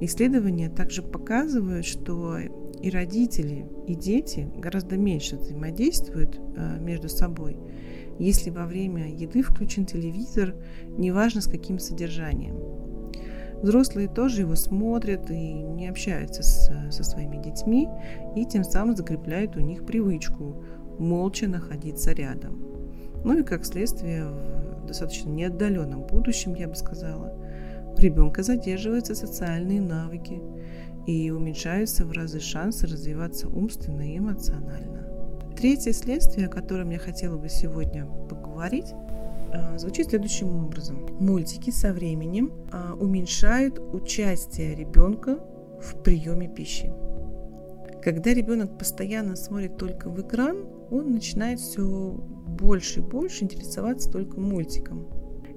Исследования 0.00 0.68
также 0.68 1.02
показывают, 1.02 1.86
что 1.86 2.38
и 2.38 2.90
родители, 2.90 3.68
и 3.86 3.94
дети 3.94 4.50
гораздо 4.56 4.96
меньше 4.96 5.36
взаимодействуют 5.36 6.40
а, 6.56 6.80
между 6.80 7.08
собой, 7.08 7.56
если 8.18 8.50
во 8.50 8.66
время 8.66 9.08
еды 9.14 9.42
включен 9.42 9.86
телевизор, 9.86 10.56
неважно 10.98 11.40
с 11.40 11.46
каким 11.46 11.78
содержанием. 11.78 12.74
Взрослые 13.64 14.08
тоже 14.08 14.42
его 14.42 14.56
смотрят 14.56 15.30
и 15.30 15.54
не 15.54 15.88
общаются 15.88 16.42
с, 16.42 16.70
со 16.90 17.02
своими 17.02 17.42
детьми, 17.42 17.88
и 18.36 18.44
тем 18.44 18.62
самым 18.62 18.94
закрепляют 18.94 19.56
у 19.56 19.60
них 19.60 19.86
привычку 19.86 20.62
молча 20.98 21.48
находиться 21.48 22.12
рядом. 22.12 22.62
Ну 23.24 23.38
и 23.38 23.42
как 23.42 23.64
следствие, 23.64 24.26
в 24.26 24.84
достаточно 24.84 25.30
неотдаленном 25.30 26.02
будущем, 26.02 26.54
я 26.54 26.68
бы 26.68 26.74
сказала, 26.74 27.32
у 27.96 27.98
ребенка 27.98 28.42
задерживаются 28.42 29.14
социальные 29.14 29.80
навыки 29.80 30.42
и 31.06 31.30
уменьшаются 31.30 32.04
в 32.04 32.12
разы 32.12 32.40
шансы 32.40 32.86
развиваться 32.86 33.48
умственно 33.48 34.02
и 34.02 34.18
эмоционально. 34.18 35.08
Третье 35.56 35.94
следствие, 35.94 36.48
о 36.48 36.50
котором 36.50 36.90
я 36.90 36.98
хотела 36.98 37.38
бы 37.38 37.48
сегодня 37.48 38.04
поговорить, 38.28 38.92
звучит 39.76 40.08
следующим 40.08 40.64
образом. 40.64 41.06
Мультики 41.20 41.70
со 41.70 41.92
временем 41.92 42.52
а, 42.72 42.94
уменьшают 42.94 43.78
участие 43.78 44.74
ребенка 44.74 45.38
в 45.80 46.02
приеме 46.02 46.48
пищи. 46.48 46.92
Когда 48.02 48.34
ребенок 48.34 48.78
постоянно 48.78 49.36
смотрит 49.36 49.76
только 49.78 50.10
в 50.10 50.20
экран, 50.20 50.66
он 50.90 51.12
начинает 51.12 51.58
все 51.58 51.82
больше 51.82 53.00
и 53.00 53.02
больше 53.02 53.44
интересоваться 53.44 54.10
только 54.10 54.38
мультиком. 54.38 55.08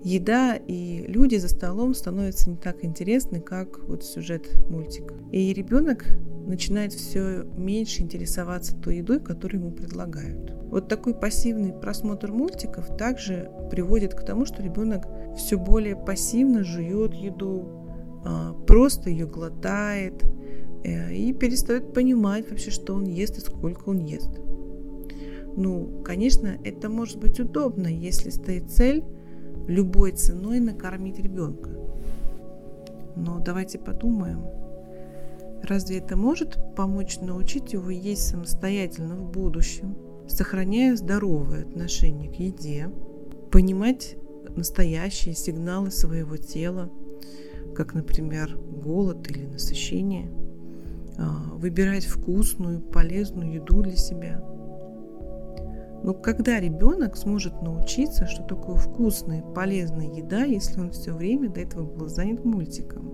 Еда 0.08 0.56
и 0.56 1.04
люди 1.06 1.36
за 1.36 1.50
столом 1.50 1.94
становятся 1.94 2.50
не 2.50 2.56
так 2.56 2.86
интересны, 2.86 3.42
как 3.42 3.84
вот 3.90 4.06
сюжет 4.06 4.48
мультика. 4.70 5.14
И 5.34 5.52
ребенок 5.52 6.06
начинает 6.48 6.94
все 6.94 7.44
меньше 7.58 8.04
интересоваться 8.04 8.78
той 8.78 9.00
едой, 9.00 9.20
которую 9.20 9.64
ему 9.64 9.72
предлагают. 9.74 10.54
Вот 10.72 10.88
такой 10.88 11.14
пассивный 11.14 11.74
просмотр 11.74 12.32
мультиков 12.32 12.88
также 12.98 13.52
приводит 13.70 14.14
к 14.14 14.24
тому, 14.24 14.46
что 14.46 14.64
ребенок 14.64 15.06
все 15.36 15.58
более 15.58 15.98
пассивно 15.98 16.64
жует 16.64 17.14
еду, 17.14 17.68
а, 18.24 18.54
просто 18.66 19.10
ее 19.10 19.28
глотает 19.28 20.24
э, 20.86 21.14
и 21.14 21.34
перестает 21.34 21.94
понимать 21.94 22.50
вообще, 22.50 22.72
что 22.72 22.94
он 22.94 23.04
ест 23.04 23.40
и 23.40 23.42
сколько 23.42 23.90
он 23.90 24.00
ест. 24.06 24.32
Ну, 25.58 26.02
конечно, 26.06 26.58
это 26.64 26.88
может 26.88 27.20
быть 27.20 27.42
удобно, 27.42 27.88
если 27.88 28.30
стоит 28.30 28.72
цель 28.72 29.04
любой 29.68 30.14
ценой 30.14 30.60
накормить 30.60 31.20
ребенка. 31.20 31.70
Но 33.16 33.40
давайте 33.40 33.80
подумаем, 33.80 34.46
Разве 35.64 35.98
это 35.98 36.16
может 36.16 36.58
помочь 36.76 37.20
научить 37.20 37.74
его 37.74 37.90
есть 37.90 38.28
самостоятельно 38.28 39.16
в 39.16 39.32
будущем, 39.32 39.98
сохраняя 40.28 40.96
здоровое 40.96 41.64
отношение 41.64 42.32
к 42.32 42.36
еде, 42.36 42.90
понимать 43.52 44.16
настоящие 44.56 45.36
сигналы 45.36 45.92
своего 45.92 46.38
тела, 46.38 46.92
как, 47.76 47.94
например, 47.94 48.56
голод 48.58 49.30
или 49.30 49.46
насыщение, 49.46 50.32
а, 51.18 51.54
выбирать 51.54 52.06
вкусную, 52.06 52.80
полезную 52.80 53.54
еду 53.54 53.82
для 53.82 53.96
себя. 53.96 54.44
Но 56.08 56.14
когда 56.14 56.58
ребенок 56.62 57.18
сможет 57.18 57.62
научиться, 57.62 58.28
что 58.28 58.42
такое 58.42 58.78
вкусная, 58.78 59.42
полезная 59.42 60.08
еда, 60.08 60.46
если 60.46 60.80
он 60.80 60.92
все 60.92 61.12
время 61.12 61.50
до 61.50 61.60
этого 61.60 61.84
был 61.84 62.08
занят 62.08 62.46
мультиком? 62.46 63.12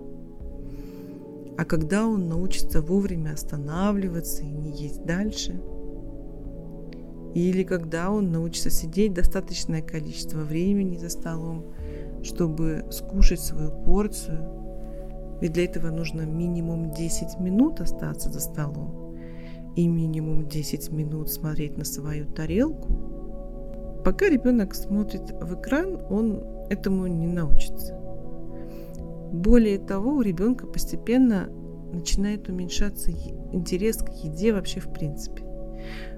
А 1.57 1.65
когда 1.65 2.05
он 2.05 2.29
научится 2.29 2.83
вовремя 2.83 3.31
останавливаться 3.31 4.43
и 4.43 4.51
не 4.51 4.69
есть 4.69 5.03
дальше? 5.05 5.59
Или 7.33 7.63
когда 7.63 8.11
он 8.11 8.31
научится 8.31 8.69
сидеть 8.69 9.15
достаточное 9.15 9.81
количество 9.81 10.41
времени 10.41 10.95
за 10.95 11.09
столом, 11.09 11.73
чтобы 12.21 12.85
скушать 12.91 13.39
свою 13.39 13.71
порцию, 13.71 14.37
ведь 15.41 15.53
для 15.53 15.65
этого 15.65 15.89
нужно 15.89 16.27
минимум 16.27 16.91
10 16.91 17.39
минут 17.39 17.81
остаться 17.81 18.29
за 18.29 18.39
столом 18.39 19.02
и 19.75 19.87
минимум 19.87 20.47
10 20.47 20.91
минут 20.91 21.29
смотреть 21.29 21.77
на 21.77 21.85
свою 21.85 22.25
тарелку. 22.25 24.01
Пока 24.03 24.29
ребенок 24.29 24.75
смотрит 24.75 25.31
в 25.31 25.59
экран, 25.59 25.99
он 26.09 26.43
этому 26.69 27.07
не 27.07 27.27
научится. 27.27 27.97
Более 29.31 29.79
того, 29.79 30.11
у 30.11 30.21
ребенка 30.21 30.67
постепенно 30.67 31.49
начинает 31.91 32.49
уменьшаться 32.49 33.11
интерес 33.11 33.97
к 33.97 34.09
еде 34.23 34.53
вообще 34.53 34.79
в 34.79 34.91
принципе. 34.91 35.43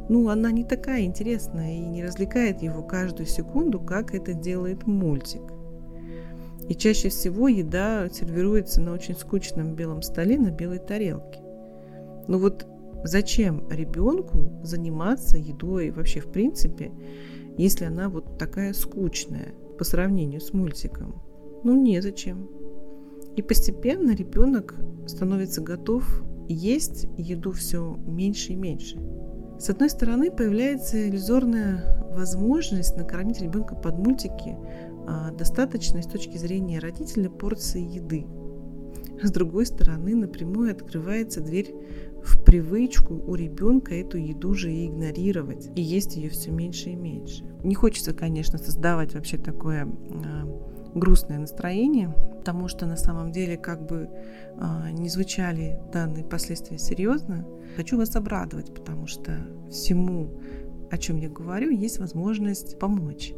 Ну, 0.10 0.30
она 0.30 0.52
не 0.52 0.64
такая 0.64 1.04
интересная 1.04 1.76
и 1.76 1.80
не 1.80 2.04
развлекает 2.04 2.62
его 2.62 2.84
каждую 2.84 3.26
секунду, 3.26 3.80
как 3.80 4.14
это 4.14 4.34
делает 4.34 4.86
мультик. 4.86 5.42
И 6.68 6.76
чаще 6.76 7.10
всего 7.10 7.48
еда 7.48 8.10
сервируется 8.10 8.82
на 8.82 8.94
очень 8.94 9.16
скучном 9.16 9.76
белом 9.76 10.02
столе 10.02 10.38
на 10.38 10.50
белой 10.50 10.80
тарелке. 10.80 11.40
Ну 12.28 12.40
вот 12.40 12.66
зачем 13.08 13.68
ребенку 13.70 14.62
заниматься 14.64 15.38
едой 15.38 15.92
вообще 15.92 16.20
в 16.20 16.32
принципе, 16.32 16.92
если 17.58 17.86
она 17.86 18.10
вот 18.10 18.38
такая 18.38 18.74
скучная 18.74 19.54
по 19.78 19.84
сравнению 19.84 20.42
с 20.42 20.54
мультиком? 20.54 21.22
Ну, 21.64 21.82
незачем. 21.82 22.50
И 23.36 23.42
постепенно 23.42 24.12
ребенок 24.16 24.76
становится 25.08 25.62
готов 25.62 26.24
есть 26.48 27.08
еду 27.18 27.52
все 27.52 27.98
меньше 28.06 28.54
и 28.54 28.56
меньше. 28.56 29.00
С 29.60 29.70
одной 29.70 29.90
стороны, 29.90 30.32
появляется 30.32 31.10
иллюзорная 31.10 32.06
возможность 32.12 32.96
накормить 32.98 33.42
ребенка 33.42 33.76
под 33.76 33.98
мультики 33.98 34.58
а, 35.08 35.32
достаточной 35.32 36.04
с 36.04 36.08
точки 36.08 36.38
зрения 36.38 36.80
родителя 36.80 37.30
порции 37.30 37.82
еды. 37.82 38.26
С 39.22 39.32
другой 39.32 39.66
стороны, 39.66 40.16
напрямую 40.16 40.72
открывается 40.72 41.42
дверь 41.42 41.74
в 42.26 42.44
привычку 42.44 43.14
у 43.14 43.36
ребенка 43.36 43.94
эту 43.94 44.18
еду 44.18 44.56
же 44.56 44.74
и 44.74 44.88
игнорировать, 44.88 45.70
и 45.76 45.82
есть 45.82 46.16
ее 46.16 46.30
все 46.30 46.52
меньше 46.52 46.90
и 46.90 46.96
меньше. 46.96 47.44
Не 47.64 47.76
хочется, 47.76 48.14
конечно, 48.14 48.58
создавать 48.58 49.14
вообще 49.14 49.38
такое 49.38 49.84
а, 49.84 50.46
грустное 50.96 51.38
настроение, 51.38 52.16
потому 52.40 52.68
что 52.68 52.88
на 52.88 52.98
самом 52.98 53.32
деле, 53.32 53.58
как 53.58 53.86
бы 53.86 54.10
а, 54.58 54.90
не 54.90 55.08
звучали 55.10 55.80
данные 55.94 56.24
последствия 56.24 56.80
серьезно, 56.80 57.48
хочу 57.76 57.98
вас 57.98 58.16
обрадовать, 58.16 58.74
потому 58.74 59.06
что 59.06 59.46
всему, 59.70 60.42
о 60.90 60.98
чем 60.98 61.18
я 61.18 61.30
говорю, 61.30 61.70
есть 61.70 62.00
возможность 62.00 62.80
помочь. 62.80 63.34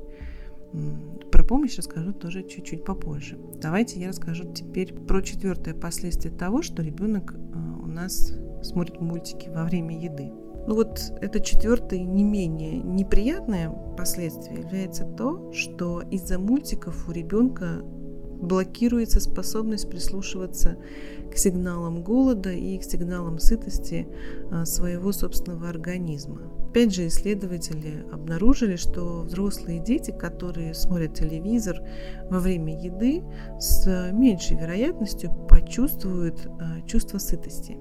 Про 1.32 1.44
помощь 1.44 1.78
расскажу 1.78 2.14
тоже 2.14 2.44
чуть-чуть 2.44 2.86
попозже. 2.86 3.38
Давайте 3.56 4.00
я 4.00 4.10
расскажу 4.10 4.54
теперь 4.54 4.94
про 4.94 5.22
четвертое 5.22 5.74
последствие 5.74 6.34
того, 6.34 6.62
что 6.62 6.82
ребенок 6.82 7.34
а, 7.36 7.80
у 7.84 7.88
нас 7.88 8.34
смотрит 8.62 9.00
мультики 9.02 9.50
во 9.50 9.64
время 9.64 9.98
еды. 9.98 10.32
Ну 10.68 10.76
вот 10.76 11.00
это 11.22 11.40
четвертое 11.40 12.04
не 12.04 12.24
менее 12.24 12.80
неприятное 12.80 13.70
последствие 13.98 14.60
является 14.60 15.06
то, 15.06 15.52
что 15.54 16.02
из-за 16.02 16.38
мультиков 16.40 17.08
у 17.08 17.12
ребенка 17.12 17.82
блокируется 18.42 19.20
способность 19.20 19.90
прислушиваться 19.90 20.78
к 21.32 21.38
сигналам 21.38 22.04
голода 22.04 22.52
и 22.52 22.78
к 22.78 22.84
сигналам 22.84 23.40
сытости 23.40 24.08
а, 24.52 24.66
своего 24.66 25.12
собственного 25.12 25.70
организма. 25.70 26.42
Опять 26.70 26.94
же, 26.94 27.08
исследователи 27.08 28.06
обнаружили, 28.12 28.76
что 28.76 29.22
взрослые 29.22 29.80
дети, 29.80 30.12
которые 30.12 30.74
смотрят 30.74 31.16
телевизор 31.16 31.82
во 32.30 32.40
время 32.40 32.80
еды, 32.80 33.24
с 33.60 34.12
меньшей 34.12 34.58
вероятностью 34.58 35.32
почувствуют 35.50 36.48
а, 36.60 36.82
чувство 36.86 37.18
сытости. 37.18 37.78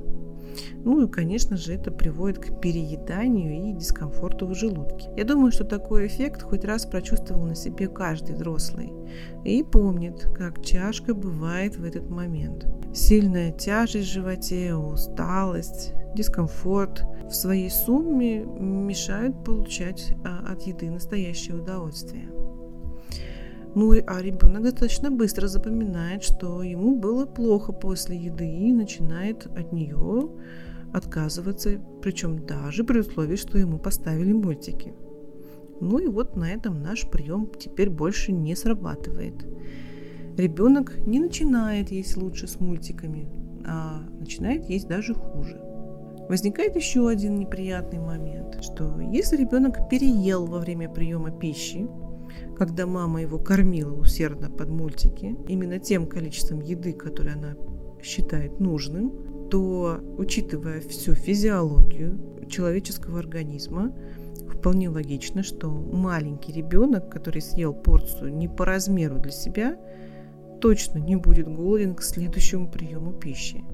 Ну 0.85 1.05
и, 1.05 1.09
конечно 1.09 1.57
же, 1.57 1.75
это 1.75 1.91
приводит 1.91 2.39
к 2.39 2.61
перееданию 2.61 3.71
и 3.71 3.73
дискомфорту 3.73 4.47
в 4.47 4.55
желудке. 4.55 5.11
Я 5.17 5.25
думаю, 5.25 5.53
что 5.53 5.65
такой 5.65 6.07
эффект 6.07 6.43
хоть 6.43 6.65
раз 6.65 6.87
прочувствовал 6.87 7.45
на 7.45 7.55
себе 7.55 7.89
каждый 7.89 8.35
взрослый 8.35 8.93
и 9.45 9.63
помнит, 9.63 10.29
как 10.35 10.63
тяжко 10.63 11.15
бывает 11.15 11.77
в 11.77 11.85
этот 11.85 12.09
момент. 12.09 12.67
Сильная 12.95 13.53
тяжесть 13.53 14.09
в 14.09 14.13
животе, 14.13 14.75
усталость, 14.75 15.93
дискомфорт 16.15 17.05
в 17.29 17.35
своей 17.35 17.71
сумме 17.71 18.45
мешают 18.45 19.45
получать 19.45 20.15
а, 20.25 20.53
от 20.53 20.63
еды 20.63 20.91
настоящее 20.91 21.57
удовольствие. 21.57 22.29
Ну, 23.77 23.93
а 23.93 24.23
ребенок 24.23 24.63
достаточно 24.63 25.11
быстро 25.11 25.49
запоминает, 25.49 26.23
что 26.23 26.63
ему 26.63 26.97
было 26.97 27.27
плохо 27.27 27.73
после 27.73 28.17
еды 28.17 28.49
и 28.49 28.73
начинает 28.73 29.45
от 29.45 29.71
нее 29.71 30.31
отказываться, 30.95 31.79
причем 32.01 32.47
даже 32.47 32.85
при 32.85 33.01
условии, 33.01 33.37
что 33.37 33.59
ему 33.59 33.79
поставили 33.79 34.33
мультики. 34.33 34.95
Ну 35.83 35.99
и 35.99 36.07
вот 36.07 36.37
на 36.37 36.51
этом 36.51 36.83
наш 36.83 37.07
прием 37.11 37.51
теперь 37.59 37.91
больше 37.91 38.33
не 38.33 38.57
срабатывает. 38.57 39.47
Ребенок 40.39 40.97
не 41.07 41.21
начинает 41.21 41.91
есть 41.91 42.17
лучше 42.17 42.47
с 42.47 42.59
мультиками, 42.59 43.29
а 43.67 44.01
начинает 44.19 44.71
есть 44.71 44.89
даже 44.89 45.13
хуже. 45.13 45.61
Возникает 46.31 46.77
еще 46.77 47.07
один 47.07 47.39
неприятный 47.39 47.99
момент, 47.99 48.57
что 48.63 48.99
если 49.01 49.37
ребенок 49.37 49.91
переел 49.91 50.47
во 50.47 50.61
время 50.61 50.89
приема 50.89 51.31
пищи, 51.31 51.87
когда 52.57 52.87
мама 52.87 53.23
его 53.23 53.39
кормила 53.39 53.93
усердно 53.93 54.51
под 54.51 54.69
мультики, 54.69 55.37
именно 55.49 55.79
тем 55.79 56.07
количеством 56.07 56.61
еды, 56.61 56.93
которое 56.93 57.35
она 57.35 57.57
считает 58.03 58.61
нужным, 58.61 59.49
то, 59.51 60.01
учитывая 60.19 60.81
всю 60.81 61.15
физиологию 61.15 62.47
человеческого 62.49 63.19
организма, 63.19 63.95
вполне 64.49 64.89
логично, 64.89 65.43
что 65.43 65.69
маленький 65.69 66.53
ребенок, 66.53 67.11
который 67.11 67.43
съел 67.43 67.75
порцию 67.75 68.35
не 68.35 68.49
по 68.49 68.65
размеру 68.65 69.19
для 69.19 69.33
себя, 69.33 69.77
точно 70.61 70.99
не 70.99 71.17
будет 71.17 71.47
голоден 71.47 71.95
к 71.95 72.03
следующему 72.03 72.71
приему 72.71 73.13
пищи. 73.13 73.65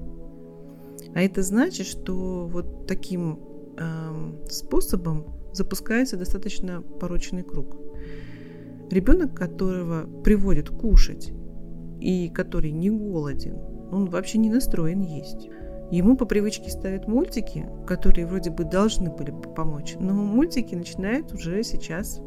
А 1.15 1.21
это 1.21 1.41
значит, 1.43 1.87
что 1.87 2.47
вот 2.47 2.87
таким 2.87 3.39
э, 3.77 4.47
способом 4.49 5.25
запускается 5.53 6.17
достаточно 6.17 6.81
порочный 6.81 7.43
круг. 7.43 7.82
Ребенок, 8.93 9.33
которого 9.33 10.05
приводят 10.21 10.69
кушать 10.69 11.33
и 11.99 12.29
который 12.29 12.69
не 12.69 12.91
голоден, 12.91 13.55
он 13.91 14.05
вообще 14.05 14.37
не 14.37 14.51
настроен 14.51 15.01
есть. 15.01 15.49
Ему 15.89 16.15
по 16.15 16.25
привычке 16.25 16.69
ставят 16.69 17.07
мультики, 17.07 17.65
которые 17.87 18.27
вроде 18.27 18.51
бы 18.51 18.65
должны 18.65 19.09
были 19.09 19.31
бы 19.31 19.51
помочь, 19.51 19.95
но 19.99 20.13
мультики 20.13 20.75
начинают 20.75 21.33
уже 21.33 21.63
сейчас 21.63 22.21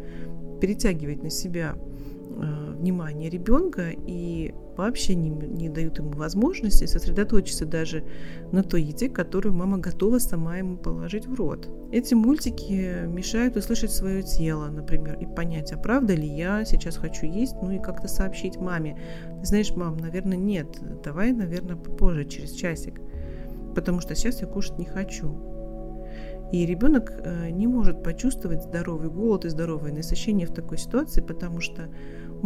перетягивать 0.60 1.22
на 1.22 1.30
себя 1.30 1.76
э, 1.76 2.65
внимание 2.76 3.28
ребенка 3.30 3.90
и 3.90 4.54
вообще 4.76 5.14
не, 5.14 5.30
не 5.30 5.68
дают 5.68 5.98
ему 5.98 6.12
возможности 6.12 6.84
сосредоточиться 6.84 7.66
даже 7.66 8.04
на 8.52 8.62
той 8.62 8.82
еде, 8.82 9.08
которую 9.08 9.54
мама 9.54 9.78
готова 9.78 10.18
сама 10.18 10.58
ему 10.58 10.76
положить 10.76 11.26
в 11.26 11.34
рот. 11.34 11.68
Эти 11.92 12.14
мультики 12.14 13.06
мешают 13.06 13.56
услышать 13.56 13.92
свое 13.92 14.22
тело, 14.22 14.68
например, 14.68 15.18
и 15.18 15.26
понять, 15.26 15.72
а 15.72 15.78
правда 15.78 16.14
ли 16.14 16.28
я 16.28 16.64
сейчас 16.64 16.96
хочу 16.96 17.26
есть, 17.26 17.54
ну 17.62 17.70
и 17.70 17.78
как-то 17.78 18.08
сообщить 18.08 18.56
маме. 18.56 18.98
Ты 19.40 19.46
знаешь, 19.46 19.74
мам, 19.74 19.96
наверное, 19.96 20.36
нет, 20.36 20.68
давай, 21.02 21.32
наверное, 21.32 21.76
попозже, 21.76 22.24
через 22.26 22.52
часик, 22.52 23.00
потому 23.74 24.00
что 24.00 24.14
сейчас 24.14 24.40
я 24.42 24.46
кушать 24.46 24.78
не 24.78 24.84
хочу. 24.86 25.56
И 26.52 26.64
ребенок 26.64 27.12
э, 27.12 27.50
не 27.50 27.66
может 27.66 28.04
почувствовать 28.04 28.62
здоровый 28.62 29.10
голод 29.10 29.44
и 29.44 29.48
здоровое 29.48 29.92
насыщение 29.92 30.46
в 30.46 30.54
такой 30.54 30.78
ситуации, 30.78 31.20
потому 31.20 31.60
что 31.60 31.88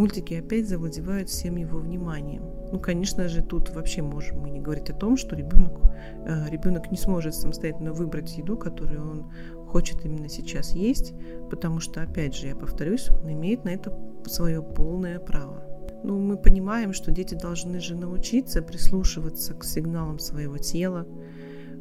мультики 0.00 0.34
опять 0.34 0.66
завладевают 0.66 1.28
всем 1.28 1.56
его 1.56 1.78
вниманием. 1.78 2.42
Ну, 2.72 2.80
конечно 2.80 3.28
же, 3.28 3.42
тут 3.42 3.68
вообще 3.70 4.00
можем 4.00 4.40
мы 4.40 4.50
не 4.50 4.58
говорить 4.58 4.88
о 4.88 4.94
том, 4.94 5.18
что 5.18 5.36
ребенок, 5.36 5.78
э, 6.26 6.48
ребенок 6.48 6.90
не 6.90 6.96
сможет 6.96 7.34
самостоятельно 7.34 7.92
выбрать 7.92 8.36
еду, 8.38 8.56
которую 8.56 9.10
он 9.10 9.32
хочет 9.66 10.04
именно 10.04 10.30
сейчас 10.30 10.72
есть, 10.72 11.12
потому 11.50 11.80
что, 11.80 12.02
опять 12.02 12.34
же, 12.34 12.46
я 12.46 12.56
повторюсь, 12.56 13.10
он 13.10 13.30
имеет 13.32 13.64
на 13.64 13.70
это 13.70 13.96
свое 14.26 14.62
полное 14.62 15.18
право. 15.18 15.62
Ну, 16.02 16.18
мы 16.18 16.38
понимаем, 16.38 16.94
что 16.94 17.10
дети 17.10 17.34
должны 17.34 17.78
же 17.78 17.94
научиться 17.94 18.62
прислушиваться 18.62 19.52
к 19.52 19.64
сигналам 19.64 20.18
своего 20.18 20.56
тела, 20.56 21.06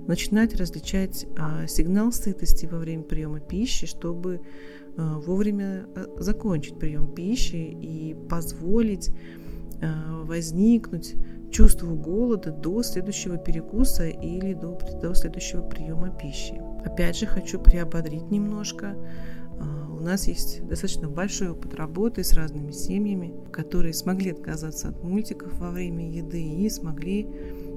начинать 0.07 0.55
различать 0.55 1.25
а, 1.37 1.67
сигнал 1.67 2.11
сытости 2.11 2.65
во 2.65 2.79
время 2.79 3.03
приема 3.03 3.39
пищи, 3.39 3.87
чтобы 3.87 4.41
вовремя 4.99 5.85
а, 5.95 6.21
закончить 6.21 6.77
прием 6.77 7.13
пищи 7.13 7.55
и 7.55 8.15
позволить 8.29 9.11
а, 9.81 10.23
возникнуть 10.23 11.15
чувству 11.51 11.95
голода 11.95 12.51
до 12.51 12.83
следующего 12.83 13.37
перекуса 13.37 14.07
или 14.07 14.53
до, 14.53 14.77
до 15.01 15.13
следующего 15.13 15.61
приема 15.61 16.09
пищи. 16.09 16.61
Опять 16.85 17.17
же, 17.17 17.25
хочу 17.25 17.59
приободрить 17.59 18.29
немножко. 18.29 18.95
У 19.91 20.01
нас 20.01 20.27
есть 20.27 20.65
достаточно 20.65 21.09
большой 21.09 21.49
опыт 21.49 21.75
работы 21.75 22.23
с 22.23 22.33
разными 22.33 22.71
семьями, 22.71 23.33
которые 23.51 23.93
смогли 23.93 24.31
отказаться 24.31 24.87
от 24.87 25.03
мультиков 25.03 25.59
во 25.59 25.71
время 25.71 26.09
еды 26.09 26.41
и 26.41 26.69
смогли 26.69 27.27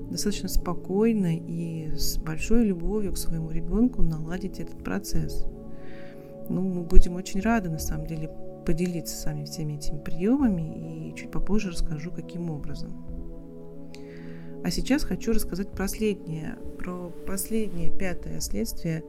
достаточно 0.09 0.49
спокойно 0.49 1.37
и 1.37 1.91
с 1.97 2.19
большой 2.19 2.67
любовью 2.67 3.15
к 3.15 3.19
своему 3.19 3.51
ребенку 3.51 4.03
наладить 4.03 4.61
этот 4.61 4.85
процесс. 4.85 5.45
Ну, 6.49 6.61
мы 6.63 6.83
будем 6.83 7.17
очень 7.17 7.41
рады, 7.41 7.71
на 7.71 7.79
самом 7.79 8.07
деле, 8.07 8.31
поделиться 8.65 9.17
с 9.17 9.25
вами 9.25 9.45
всеми 9.45 9.75
этими 9.75 9.99
приемами 9.99 11.11
и 11.11 11.15
чуть 11.17 11.31
попозже 11.31 11.71
расскажу, 11.71 12.11
каким 12.11 12.51
образом. 12.51 13.05
А 14.65 14.71
сейчас 14.71 15.03
хочу 15.03 15.33
рассказать 15.33 15.71
последнее, 15.73 16.57
про 16.79 17.11
последнее 17.27 17.91
пятое 17.91 18.41
следствие 18.41 19.03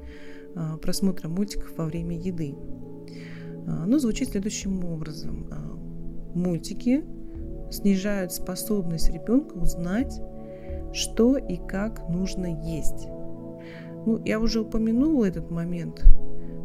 а, 0.56 0.78
просмотра 0.78 1.30
мультиков 1.30 1.78
во 1.78 1.86
время 1.86 2.18
еды. 2.18 2.56
А, 3.68 3.84
оно 3.84 4.00
звучит 4.00 4.30
следующим 4.30 4.84
образом. 4.84 5.48
А, 5.52 6.38
мультики 6.38 7.04
снижают 7.70 8.34
способность 8.34 9.12
ребенка 9.12 9.54
узнать, 9.54 10.20
что 10.92 11.38
и 11.38 11.58
как 11.58 12.08
нужно 12.10 12.48
есть. 12.68 13.08
Ну, 14.06 14.22
я 14.26 14.40
уже 14.40 14.62
упомянула 14.62 15.26
этот 15.26 15.50
момент, 15.50 16.04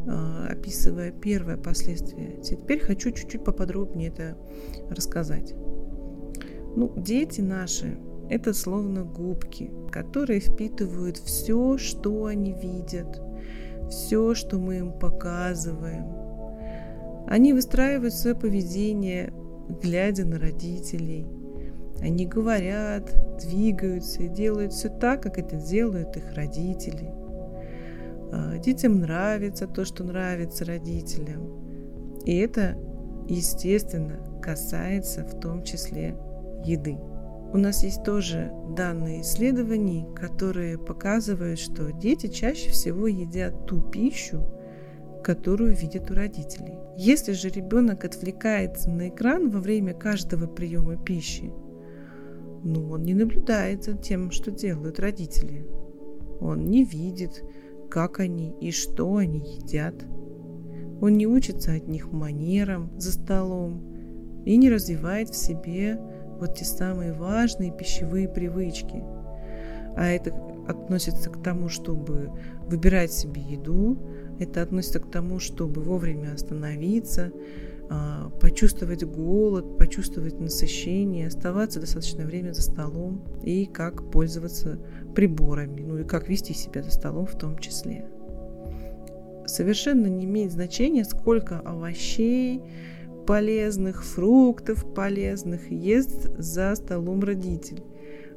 описывая 0.09 1.13
первое 1.13 1.57
последствие. 1.57 2.41
Теперь 2.43 2.81
хочу 2.81 3.11
чуть-чуть 3.11 3.45
поподробнее 3.45 4.09
это 4.09 4.37
рассказать. 4.91 5.55
Ну, 6.77 6.93
дети 6.97 7.41
наши 7.41 7.99
это 8.29 8.53
словно 8.53 9.05
губки, 9.05 9.71
которые 9.91 10.41
впитывают 10.41 11.17
все, 11.17 11.79
что 11.79 12.27
они 12.27 12.53
видят, 12.53 13.21
все, 13.91 14.35
что 14.35 14.59
мы 14.59 14.79
им 14.79 14.93
показываем. 14.93 16.07
Они 17.27 17.53
выстраивают 17.53 18.15
свое 18.15 18.37
поведение, 18.37 19.33
глядя 19.83 20.25
на 20.25 20.39
родителей. 20.39 21.27
Они 22.01 22.27
говорят, 22.27 23.11
двигаются 23.39 24.23
и 24.23 24.29
делают 24.29 24.73
все 24.73 24.89
так, 24.89 25.23
как 25.23 25.39
это 25.39 25.57
делают 25.57 26.17
их 26.17 26.35
родители. 26.35 27.13
А, 28.33 28.59
детям 28.59 29.01
нравится 29.01 29.67
то, 29.67 29.85
что 29.85 30.05
нравится 30.05 30.65
родителям. 30.65 32.21
И 32.25 32.37
это, 32.37 32.77
естественно, 33.29 34.41
касается 34.43 35.25
в 35.25 35.41
том 35.41 35.63
числе 35.63 36.17
еды. 36.65 36.99
У 37.51 37.57
нас 37.57 37.83
есть 37.83 38.05
тоже 38.05 38.53
данные 38.77 39.23
исследований, 39.23 40.07
которые 40.15 40.77
показывают, 40.77 41.59
что 41.59 41.93
дети 41.93 42.27
чаще 42.27 42.71
всего 42.71 43.07
едят 43.07 43.67
ту 43.67 43.81
пищу, 43.81 44.45
которую 45.25 45.75
видят 45.75 46.11
у 46.11 46.15
родителей. 46.15 46.75
Если 46.99 47.33
же 47.33 47.49
ребенок 47.49 48.05
отвлекается 48.05 48.91
на 48.91 49.09
экран 49.09 49.51
во 49.51 49.61
время 49.61 49.95
каждого 49.95 50.47
приема 50.47 50.97
пищи, 50.97 51.51
ну, 52.65 52.91
он 52.91 53.03
не 53.03 53.15
наблюдает 53.15 53.85
за 53.85 53.95
тем, 53.95 54.31
что 54.31 54.51
делают 54.51 54.99
родители. 54.99 55.67
Он 56.41 56.67
не 56.67 56.85
видит, 56.85 57.43
как 57.91 58.21
они 58.21 58.55
и 58.61 58.71
что 58.71 59.17
они 59.17 59.41
едят. 59.41 59.95
Он 61.01 61.17
не 61.17 61.27
учится 61.27 61.75
от 61.75 61.87
них 61.87 62.13
манерам 62.13 62.91
за 62.99 63.13
столом 63.13 63.83
и 64.45 64.57
не 64.57 64.71
развивает 64.71 65.29
в 65.31 65.37
себе 65.37 65.99
вот 66.39 66.57
те 66.57 66.65
самые 66.65 67.13
важные 67.13 67.77
пищевые 67.77 68.29
привычки. 68.29 69.03
А 69.97 70.07
это 70.07 70.33
относится 70.69 71.31
к 71.31 71.43
тому, 71.43 71.69
чтобы 71.69 72.31
выбирать 72.67 73.13
себе 73.13 73.41
еду, 73.43 73.99
это 74.39 74.63
относится 74.63 75.01
к 75.01 75.11
тому, 75.11 75.39
чтобы 75.39 75.83
вовремя 75.83 76.35
остановиться, 76.35 77.33
почувствовать 78.41 79.05
голод, 79.05 79.79
почувствовать 79.79 80.39
насыщение, 80.39 81.29
оставаться 81.29 81.81
достаточное 81.81 82.27
время 82.27 82.53
за 82.53 82.63
столом 82.63 83.25
и 83.43 83.67
как 83.67 84.11
пользоваться 84.11 84.79
приборами, 85.15 85.83
ну 85.83 85.99
и 85.99 86.05
как 86.05 86.29
вести 86.29 86.55
себя 86.55 86.83
за 86.83 86.91
столом 86.91 87.27
в 87.27 87.37
том 87.39 87.59
числе. 87.59 88.07
Совершенно 89.47 90.07
не 90.07 90.27
имеет 90.27 90.53
значения, 90.53 91.05
сколько 91.05 91.61
овощей, 91.61 92.63
полезных, 93.27 94.05
фруктов 94.05 94.95
полезных 94.95 95.71
ест 95.71 96.31
за 96.39 96.75
столом 96.75 97.21
родитель. 97.21 97.83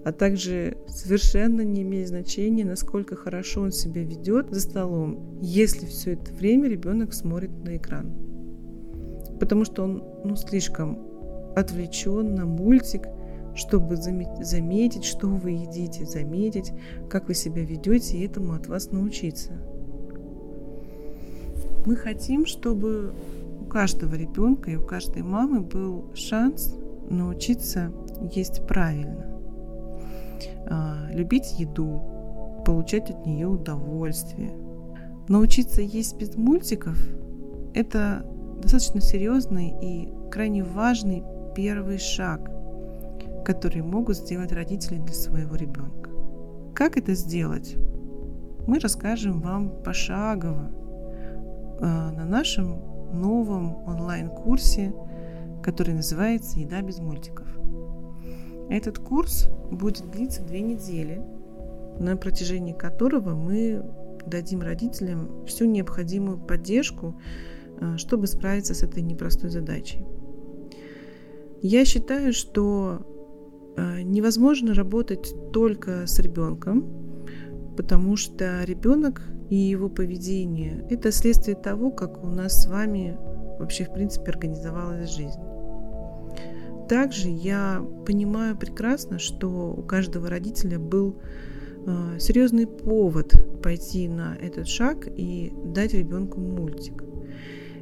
А 0.03 0.11
также 0.11 0.77
совершенно 0.87 1.61
не 1.61 1.83
имеет 1.83 2.07
значения, 2.07 2.65
насколько 2.65 3.15
хорошо 3.15 3.61
он 3.61 3.71
себя 3.71 4.03
ведет 4.03 4.49
за 4.49 4.61
столом, 4.61 5.37
если 5.41 5.85
все 5.85 6.13
это 6.13 6.33
время 6.33 6.69
ребенок 6.69 7.13
смотрит 7.13 7.51
на 7.63 7.77
экран. 7.77 8.30
Потому 9.41 9.65
что 9.65 9.83
он 9.83 10.03
ну, 10.23 10.35
слишком 10.35 10.99
отвлечен 11.55 12.35
на 12.35 12.45
мультик, 12.45 13.07
чтобы 13.55 13.95
заметить, 13.95 15.03
что 15.03 15.29
вы 15.29 15.51
едите, 15.51 16.05
заметить, 16.05 16.71
как 17.09 17.27
вы 17.27 17.33
себя 17.33 17.63
ведете, 17.63 18.17
и 18.17 18.25
этому 18.27 18.53
от 18.53 18.67
вас 18.67 18.91
научиться. 18.91 19.53
Мы 21.87 21.95
хотим, 21.95 22.45
чтобы 22.45 23.15
каждого 23.67 24.13
ребенка 24.13 24.69
и 24.69 24.75
у 24.75 24.85
каждой 24.85 25.23
мамы 25.23 25.61
был 25.61 26.11
шанс 26.13 26.75
научиться 27.09 27.91
есть 28.35 28.67
правильно, 28.67 29.25
а, 30.69 31.09
любить 31.11 31.59
еду, 31.59 31.99
получать 32.63 33.09
от 33.09 33.25
нее 33.25 33.47
удовольствие. 33.47 34.51
Научиться 35.27 35.81
есть 35.81 36.15
без 36.19 36.35
мультиков– 36.35 36.95
это 37.73 38.23
достаточно 38.61 39.01
серьезный 39.01 39.73
и 39.81 40.09
крайне 40.29 40.63
важный 40.63 41.23
первый 41.55 41.97
шаг, 41.97 42.49
который 43.43 43.81
могут 43.81 44.17
сделать 44.17 44.51
родители 44.51 44.97
для 44.97 45.13
своего 45.13 45.55
ребенка. 45.55 46.09
Как 46.73 46.97
это 46.97 47.13
сделать? 47.13 47.75
Мы 48.67 48.79
расскажем 48.79 49.41
вам 49.41 49.83
пошагово 49.83 50.71
а, 51.81 52.11
на 52.11 52.25
нашем 52.25 52.79
новом 53.11 53.83
онлайн-курсе, 53.87 54.93
который 55.63 55.95
называется 55.95 56.59
«Еда 56.59 56.81
без 56.81 56.99
мультиков». 56.99 57.47
Этот 58.69 58.99
курс 58.99 59.49
будет 59.69 60.09
длиться 60.11 60.43
две 60.43 60.61
недели, 60.61 61.21
на 61.99 62.15
протяжении 62.15 62.73
которого 62.73 63.35
мы 63.35 63.83
дадим 64.25 64.61
родителям 64.61 65.45
всю 65.45 65.65
необходимую 65.65 66.37
поддержку, 66.37 67.15
э, 67.17 67.60
чтобы 67.97 68.27
справиться 68.27 68.73
с 68.73 68.83
этой 68.83 69.01
непростой 69.01 69.49
задачей. 69.49 70.05
Я 71.61 71.85
считаю, 71.85 72.33
что 72.33 73.05
э, 73.77 74.01
невозможно 74.01 74.73
работать 74.73 75.33
только 75.53 76.07
с 76.07 76.17
ребенком, 76.19 76.85
потому 77.77 78.15
что 78.15 78.63
ребенок 78.63 79.21
и 79.49 79.55
его 79.55 79.89
поведение– 79.89 80.85
это 80.89 81.11
следствие 81.11 81.55
того, 81.55 81.91
как 81.91 82.23
у 82.23 82.27
нас 82.27 82.63
с 82.63 82.67
вами 82.67 83.17
вообще, 83.59 83.85
в 83.85 83.93
принципе, 83.93 84.31
организовалась 84.31 85.15
жизнь. 85.15 85.39
Также 86.89 87.29
я 87.29 87.85
понимаю 88.05 88.57
прекрасно, 88.57 89.19
что 89.19 89.73
у 89.77 89.83
каждого 89.83 90.29
родителя 90.29 90.79
был 90.79 91.21
э, 91.85 92.17
серьезный 92.19 92.65
повод 92.65 93.33
пойти 93.61 94.07
на 94.07 94.35
этот 94.35 94.67
шаг 94.67 95.07
и 95.07 95.53
дать 95.63 95.93
ребенку 95.93 96.39
мультик. 96.39 97.03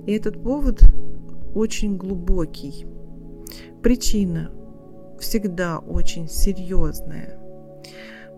И 0.05 0.12
этот 0.12 0.41
повод 0.41 0.81
очень 1.53 1.97
глубокий. 1.97 2.85
Причина 3.81 4.51
всегда 5.19 5.79
очень 5.79 6.27
серьезная. 6.27 7.39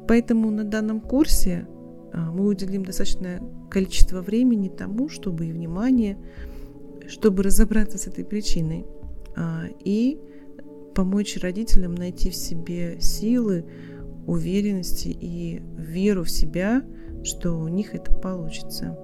Поэтому 0.08 0.50
на 0.52 0.64
данном 0.64 1.00
курсе 1.00 1.68
а, 2.14 2.32
мы 2.32 2.48
уделим 2.48 2.84
достаточное 2.84 3.42
количество 3.70 4.22
времени 4.22 4.70
тому, 4.70 5.10
чтобы 5.10 5.48
и 5.48 5.52
внимание, 5.52 6.18
чтобы 7.08 7.44
разобраться 7.44 7.98
с 7.98 8.08
этой 8.08 8.26
причиной. 8.26 8.86
а, 9.36 9.66
и 9.84 10.20
помочь 10.94 11.38
родителям 11.38 11.96
найти 11.96 12.30
в 12.30 12.36
себе 12.36 12.98
силы, 13.00 13.66
уверенности 14.28 15.08
и 15.08 15.62
веру 15.78 16.24
в 16.24 16.30
себя, 16.30 16.84
что 17.24 17.54
у 17.54 17.68
них 17.68 17.96
это 17.96 18.14
получится. 18.14 18.98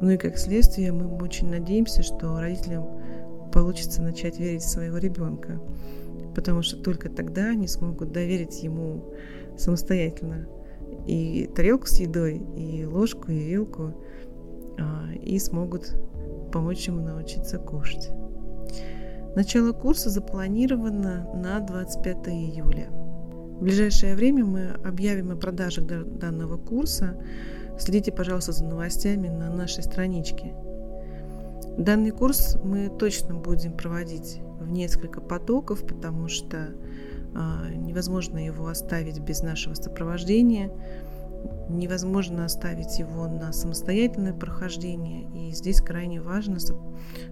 Ну 0.00 0.10
и 0.10 0.16
как 0.16 0.38
следствие 0.38 0.92
мы 0.92 1.06
очень 1.22 1.48
надеемся, 1.48 2.02
что 2.02 2.38
родителям 2.40 2.86
получится 3.52 4.02
начать 4.02 4.38
верить 4.38 4.62
в 4.62 4.68
своего 4.68 4.98
ребенка, 4.98 5.60
потому 6.34 6.62
что 6.62 6.76
только 6.76 7.08
тогда 7.08 7.50
они 7.50 7.68
смогут 7.68 8.12
доверить 8.12 8.62
ему 8.62 9.14
самостоятельно 9.56 10.48
и 11.06 11.48
тарелку 11.54 11.86
с 11.86 12.00
едой, 12.00 12.42
и 12.56 12.84
ложку, 12.84 13.30
и 13.30 13.38
вилку, 13.38 13.94
а, 14.78 15.12
и 15.14 15.38
смогут 15.38 15.94
помочь 16.52 16.86
ему 16.86 17.00
научиться 17.00 17.58
кушать. 17.58 18.10
Начало 19.34 19.72
курса 19.72 20.10
запланировано 20.10 21.28
на 21.34 21.58
25 21.60 22.28
июля. 22.28 22.88
В 22.90 23.62
ближайшее 23.62 24.14
время 24.14 24.44
мы 24.44 24.68
объявим 24.84 25.32
о 25.32 25.36
продажах 25.36 25.86
данного 25.86 26.56
курса. 26.56 27.20
Следите, 27.78 28.12
пожалуйста, 28.12 28.52
за 28.52 28.64
новостями 28.64 29.28
на 29.28 29.50
нашей 29.50 29.82
страничке. 29.82 30.54
Данный 31.76 32.12
курс 32.12 32.56
мы 32.62 32.88
точно 32.88 33.34
будем 33.34 33.72
проводить 33.72 34.40
в 34.60 34.70
несколько 34.70 35.20
потоков, 35.20 35.84
потому 35.86 36.28
что 36.28 36.68
э, 37.34 37.74
невозможно 37.74 38.38
его 38.38 38.68
оставить 38.68 39.18
без 39.18 39.42
нашего 39.42 39.74
сопровождения 39.74 40.70
невозможно 41.68 42.44
оставить 42.44 42.98
его 42.98 43.26
на 43.26 43.52
самостоятельное 43.52 44.32
прохождение. 44.32 45.28
И 45.34 45.52
здесь 45.52 45.80
крайне 45.80 46.20
важно, 46.20 46.58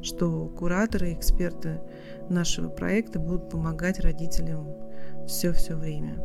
что 0.03 0.49
кураторы, 0.59 1.13
эксперты 1.13 1.81
нашего 2.29 2.69
проекта 2.69 3.19
будут 3.19 3.51
помогать 3.51 4.01
родителям 4.01 4.69
все-все 5.27 5.77
время. 5.77 6.19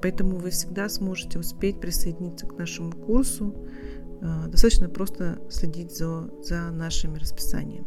Поэтому 0.00 0.38
вы 0.38 0.50
всегда 0.50 0.88
сможете 0.88 1.38
успеть 1.38 1.80
присоединиться 1.80 2.46
к 2.46 2.58
нашему 2.58 2.92
курсу. 2.92 3.54
А, 4.22 4.46
достаточно 4.48 4.88
просто 4.88 5.38
следить 5.48 5.96
за, 5.96 6.30
за 6.42 6.70
нашими 6.70 7.18
расписаниями. 7.18 7.86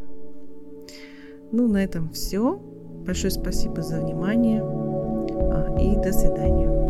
Ну, 1.52 1.68
на 1.68 1.84
этом 1.84 2.10
все. 2.10 2.56
Большое 2.56 3.30
спасибо 3.30 3.82
за 3.82 4.00
внимание 4.00 4.62
а, 4.62 5.76
и 5.78 5.96
до 5.96 6.12
свидания. 6.12 6.81